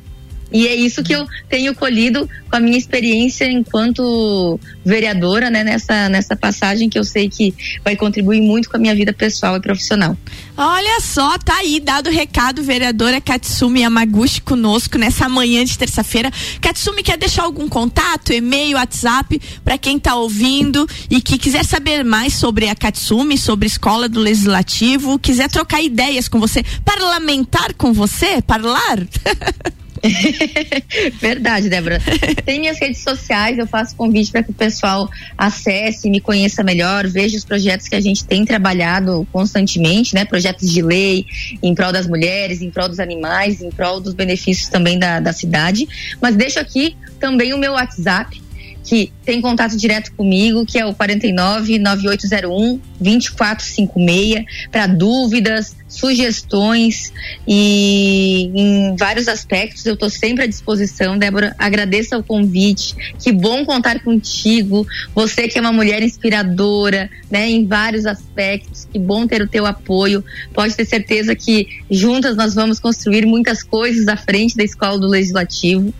E 0.52 0.66
é 0.66 0.74
isso 0.74 1.02
que 1.02 1.12
eu 1.12 1.26
tenho 1.48 1.74
colhido 1.74 2.28
com 2.48 2.56
a 2.56 2.60
minha 2.60 2.78
experiência 2.78 3.50
enquanto 3.50 4.60
vereadora, 4.84 5.50
né, 5.50 5.64
nessa, 5.64 6.08
nessa 6.08 6.36
passagem 6.36 6.88
que 6.88 6.98
eu 6.98 7.04
sei 7.04 7.28
que 7.28 7.52
vai 7.84 7.96
contribuir 7.96 8.40
muito 8.40 8.70
com 8.70 8.76
a 8.76 8.80
minha 8.80 8.94
vida 8.94 9.12
pessoal 9.12 9.56
e 9.56 9.60
profissional. 9.60 10.16
Olha 10.56 11.00
só, 11.00 11.36
tá 11.38 11.56
aí 11.56 11.80
dado 11.80 12.08
o 12.08 12.12
recado, 12.12 12.62
vereadora 12.62 13.20
Katsumi 13.20 13.80
Yamaguchi 13.80 14.40
conosco 14.40 14.96
nessa 14.96 15.28
manhã 15.28 15.64
de 15.64 15.76
terça-feira. 15.76 16.30
Katsumi 16.60 17.02
quer 17.02 17.18
deixar 17.18 17.42
algum 17.42 17.68
contato, 17.68 18.32
e-mail, 18.32 18.76
WhatsApp 18.76 19.40
para 19.64 19.76
quem 19.76 19.98
tá 19.98 20.14
ouvindo 20.14 20.88
e 21.10 21.20
que 21.20 21.36
quiser 21.38 21.64
saber 21.64 22.04
mais 22.04 22.34
sobre 22.34 22.68
a 22.68 22.74
Katsumi, 22.74 23.36
sobre 23.36 23.66
a 23.66 23.68
escola 23.68 24.08
do 24.08 24.20
legislativo, 24.20 25.18
quiser 25.18 25.50
trocar 25.50 25.82
ideias 25.82 26.28
com 26.28 26.38
você, 26.38 26.64
parlamentar 26.84 27.74
com 27.74 27.92
você, 27.92 28.40
parlar? 28.40 28.98
Verdade, 31.20 31.68
Débora. 31.68 32.00
Tem 32.44 32.60
minhas 32.60 32.78
redes 32.78 33.02
sociais, 33.02 33.58
eu 33.58 33.66
faço 33.66 33.94
convite 33.96 34.30
para 34.30 34.42
que 34.42 34.50
o 34.50 34.54
pessoal 34.54 35.08
acesse, 35.36 36.08
me 36.10 36.20
conheça 36.20 36.62
melhor, 36.62 37.06
veja 37.06 37.36
os 37.36 37.44
projetos 37.44 37.88
que 37.88 37.94
a 37.94 38.00
gente 38.00 38.24
tem 38.24 38.44
trabalhado 38.44 39.26
constantemente, 39.32 40.14
né? 40.14 40.24
Projetos 40.24 40.70
de 40.70 40.82
lei 40.82 41.26
em 41.62 41.74
prol 41.74 41.92
das 41.92 42.06
mulheres, 42.06 42.62
em 42.62 42.70
prol 42.70 42.88
dos 42.88 43.00
animais, 43.00 43.60
em 43.60 43.70
prol 43.70 44.00
dos 44.00 44.14
benefícios 44.14 44.68
também 44.68 44.98
da, 44.98 45.20
da 45.20 45.32
cidade. 45.32 45.86
Mas 46.20 46.36
deixo 46.36 46.58
aqui 46.58 46.96
também 47.18 47.52
o 47.52 47.58
meu 47.58 47.72
WhatsApp, 47.72 48.40
que 48.84 49.12
tem 49.24 49.40
contato 49.40 49.76
direto 49.76 50.12
comigo, 50.12 50.64
que 50.64 50.78
é 50.78 50.86
o 50.86 50.94
49 50.94 51.78
9801 51.78 52.80
2456, 53.00 54.44
para 54.70 54.86
dúvidas, 54.86 55.74
sugestões 55.88 57.12
e 57.46 58.50
em 58.54 58.96
vários 58.96 59.28
aspectos 59.28 59.86
eu 59.86 59.94
estou 59.94 60.10
sempre 60.10 60.44
à 60.44 60.46
disposição, 60.46 61.16
Débora. 61.16 61.54
Agradeço 61.58 62.16
o 62.16 62.22
convite. 62.22 62.94
Que 63.18 63.32
bom 63.32 63.64
contar 63.64 64.00
contigo. 64.02 64.86
Você 65.14 65.48
que 65.48 65.56
é 65.58 65.60
uma 65.60 65.72
mulher 65.72 66.02
inspiradora, 66.02 67.08
né, 67.30 67.48
em 67.48 67.64
vários 67.66 68.04
aspectos. 68.04 68.86
Que 68.92 68.98
bom 68.98 69.26
ter 69.26 69.40
o 69.42 69.48
teu 69.48 69.64
apoio. 69.64 70.24
Pode 70.52 70.74
ter 70.74 70.84
certeza 70.84 71.34
que 71.34 71.66
juntas 71.90 72.36
nós 72.36 72.54
vamos 72.54 72.78
construir 72.80 73.24
muitas 73.24 73.62
coisas 73.62 74.08
à 74.08 74.16
frente 74.16 74.56
da 74.56 74.64
Escola 74.64 74.98
do 74.98 75.06
Legislativo. 75.06 75.94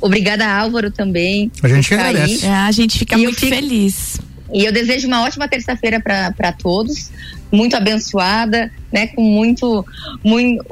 Obrigada, 0.00 0.46
Álvaro, 0.46 0.90
também. 0.90 1.50
A 1.62 1.68
gente 1.68 1.92
agradece. 1.94 2.44
É, 2.46 2.50
a 2.52 2.70
gente 2.72 2.98
fica 2.98 3.16
E 3.18 3.22
muito 3.22 3.40
fico- 3.40 3.54
feliz. 3.54 4.20
E 4.52 4.64
eu 4.64 4.72
desejo 4.72 5.06
uma 5.08 5.22
ótima 5.22 5.46
terça-feira 5.48 6.00
para 6.00 6.52
todos, 6.52 7.10
muito 7.52 7.76
abençoada, 7.76 8.70
né? 8.92 9.08
Com 9.08 9.22
muito, 9.22 9.84
muito, 10.22 10.64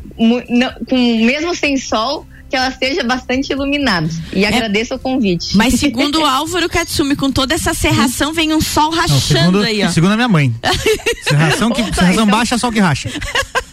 com 0.88 1.24
mesmo 1.24 1.54
sem 1.54 1.76
sol, 1.76 2.26
que 2.48 2.56
ela 2.56 2.68
esteja 2.68 3.04
bastante 3.04 3.52
iluminada. 3.52 4.08
E 4.32 4.44
agradeço 4.46 4.94
o 4.94 4.98
convite. 4.98 5.56
Mas 5.56 5.74
segundo 5.74 6.20
o 6.20 6.24
Álvaro 6.24 6.68
Katsumi, 6.68 7.14
com 7.14 7.30
toda 7.30 7.54
essa 7.54 7.74
serração, 7.74 8.32
vem 8.32 8.54
um 8.54 8.60
sol 8.60 8.90
Não, 8.90 8.98
rachando 8.98 9.20
segundo, 9.22 9.62
aí, 9.62 9.84
ó. 9.84 9.88
segundo 9.90 10.12
a 10.12 10.16
minha 10.16 10.28
mãe. 10.28 10.54
Serração, 11.28 11.70
que, 11.70 11.82
Opa, 11.82 11.92
serração 11.94 12.12
então- 12.24 12.26
baixa 12.38 12.54
é 12.54 12.58
sol 12.58 12.72
que 12.72 12.80
racha. 12.80 13.10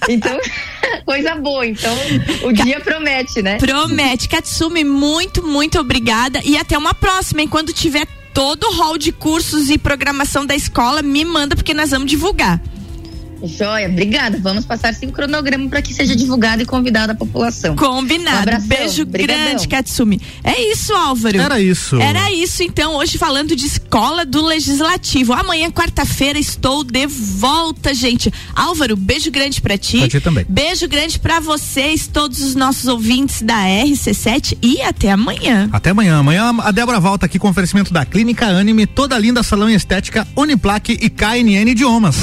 Então, 0.10 0.38
coisa 1.06 1.36
boa. 1.36 1.66
Então, 1.66 1.96
o 2.44 2.52
dia 2.52 2.80
promete, 2.82 3.42
né? 3.42 3.58
Promete. 3.58 4.28
Katsumi, 4.28 4.84
muito, 4.84 5.42
muito 5.42 5.80
obrigada. 5.80 6.42
E 6.44 6.58
até 6.58 6.78
uma 6.78 6.94
próxima, 6.94 7.42
hein? 7.42 7.48
Quando 7.48 7.72
tiver 7.72 8.06
todo 8.36 8.66
o 8.66 8.74
hall 8.74 8.98
de 8.98 9.14
cursos 9.14 9.70
e 9.70 9.78
programação 9.78 10.46
da 10.46 10.54
escola, 10.54 11.02
me 11.02 11.24
manda, 11.24 11.56
porque 11.56 11.74
nós 11.74 11.92
vamos 11.92 12.12
divulgar. 12.12 12.62
Joia, 13.44 13.88
obrigada. 13.88 14.38
Vamos 14.42 14.66
passar 14.66 14.94
sim 14.94 15.08
o 15.08 15.12
cronograma 15.12 15.70
para 15.70 15.82
que 15.82 15.94
seja 15.94 16.16
divulgado 16.16 16.64
e 16.64 16.66
convidado 16.66 17.12
a 17.12 17.16
população. 17.16 17.76
Combinado. 17.76 18.38
Um 18.38 18.42
abração, 18.42 18.68
Beijo 18.68 19.06
brigadão. 19.06 19.44
grande, 19.46 19.68
Katsumi. 19.68 20.22
É 20.44 20.72
isso, 20.72 20.94
Álvaro. 20.94 21.40
Era 21.40 21.60
isso. 21.60 22.00
Era 22.00 22.32
isso, 22.32 22.64
então, 22.64 22.96
hoje 22.96 23.18
falando 23.18 23.56
de 23.56 23.66
escola 23.66 24.26
do 24.26 24.44
legislativo. 24.44 25.34
Amanhã, 25.34 25.70
quarta-feira, 25.72 26.40
estou 26.40 26.84
de 26.84 27.06
volta, 27.08 27.94
gente. 27.94 28.32
Álvaro, 28.56 28.96
beijo 28.96 29.30
grande 29.32 29.62
pra 29.62 29.78
ti. 29.78 30.00
Pra 30.00 30.08
ti 30.08 30.20
também. 30.20 30.46
Beijo 30.48 30.88
grande 30.88 31.20
pra 31.20 31.40
vocês, 31.40 32.08
todos 32.08 32.42
os 32.42 32.56
nossos 32.56 32.88
ouvintes 32.88 33.42
da 33.42 33.56
RC7 33.66 34.58
e 34.62 34.82
até 34.82 35.12
amanhã. 35.12 35.70
Até 35.72 35.92
amanhã. 35.92 36.18
Amanhã 36.20 36.56
a 36.60 36.72
Débora 36.72 37.00
volta 37.00 37.26
aqui 37.26 37.38
com 37.40 37.50
oferecimento 37.50 37.94
da 37.94 38.06
Clínica 38.06 38.46
Anime, 38.48 38.86
toda 38.86 39.18
linda 39.18 39.44
salão 39.44 39.70
em 39.70 39.76
estética, 39.76 40.28
Uniplaque 40.36 40.98
e 41.02 41.10
KNN 41.10 41.70
Idiomas. 41.72 42.16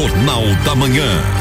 Jornal 0.00 0.46
da 0.64 0.74
Manhã. 0.74 1.39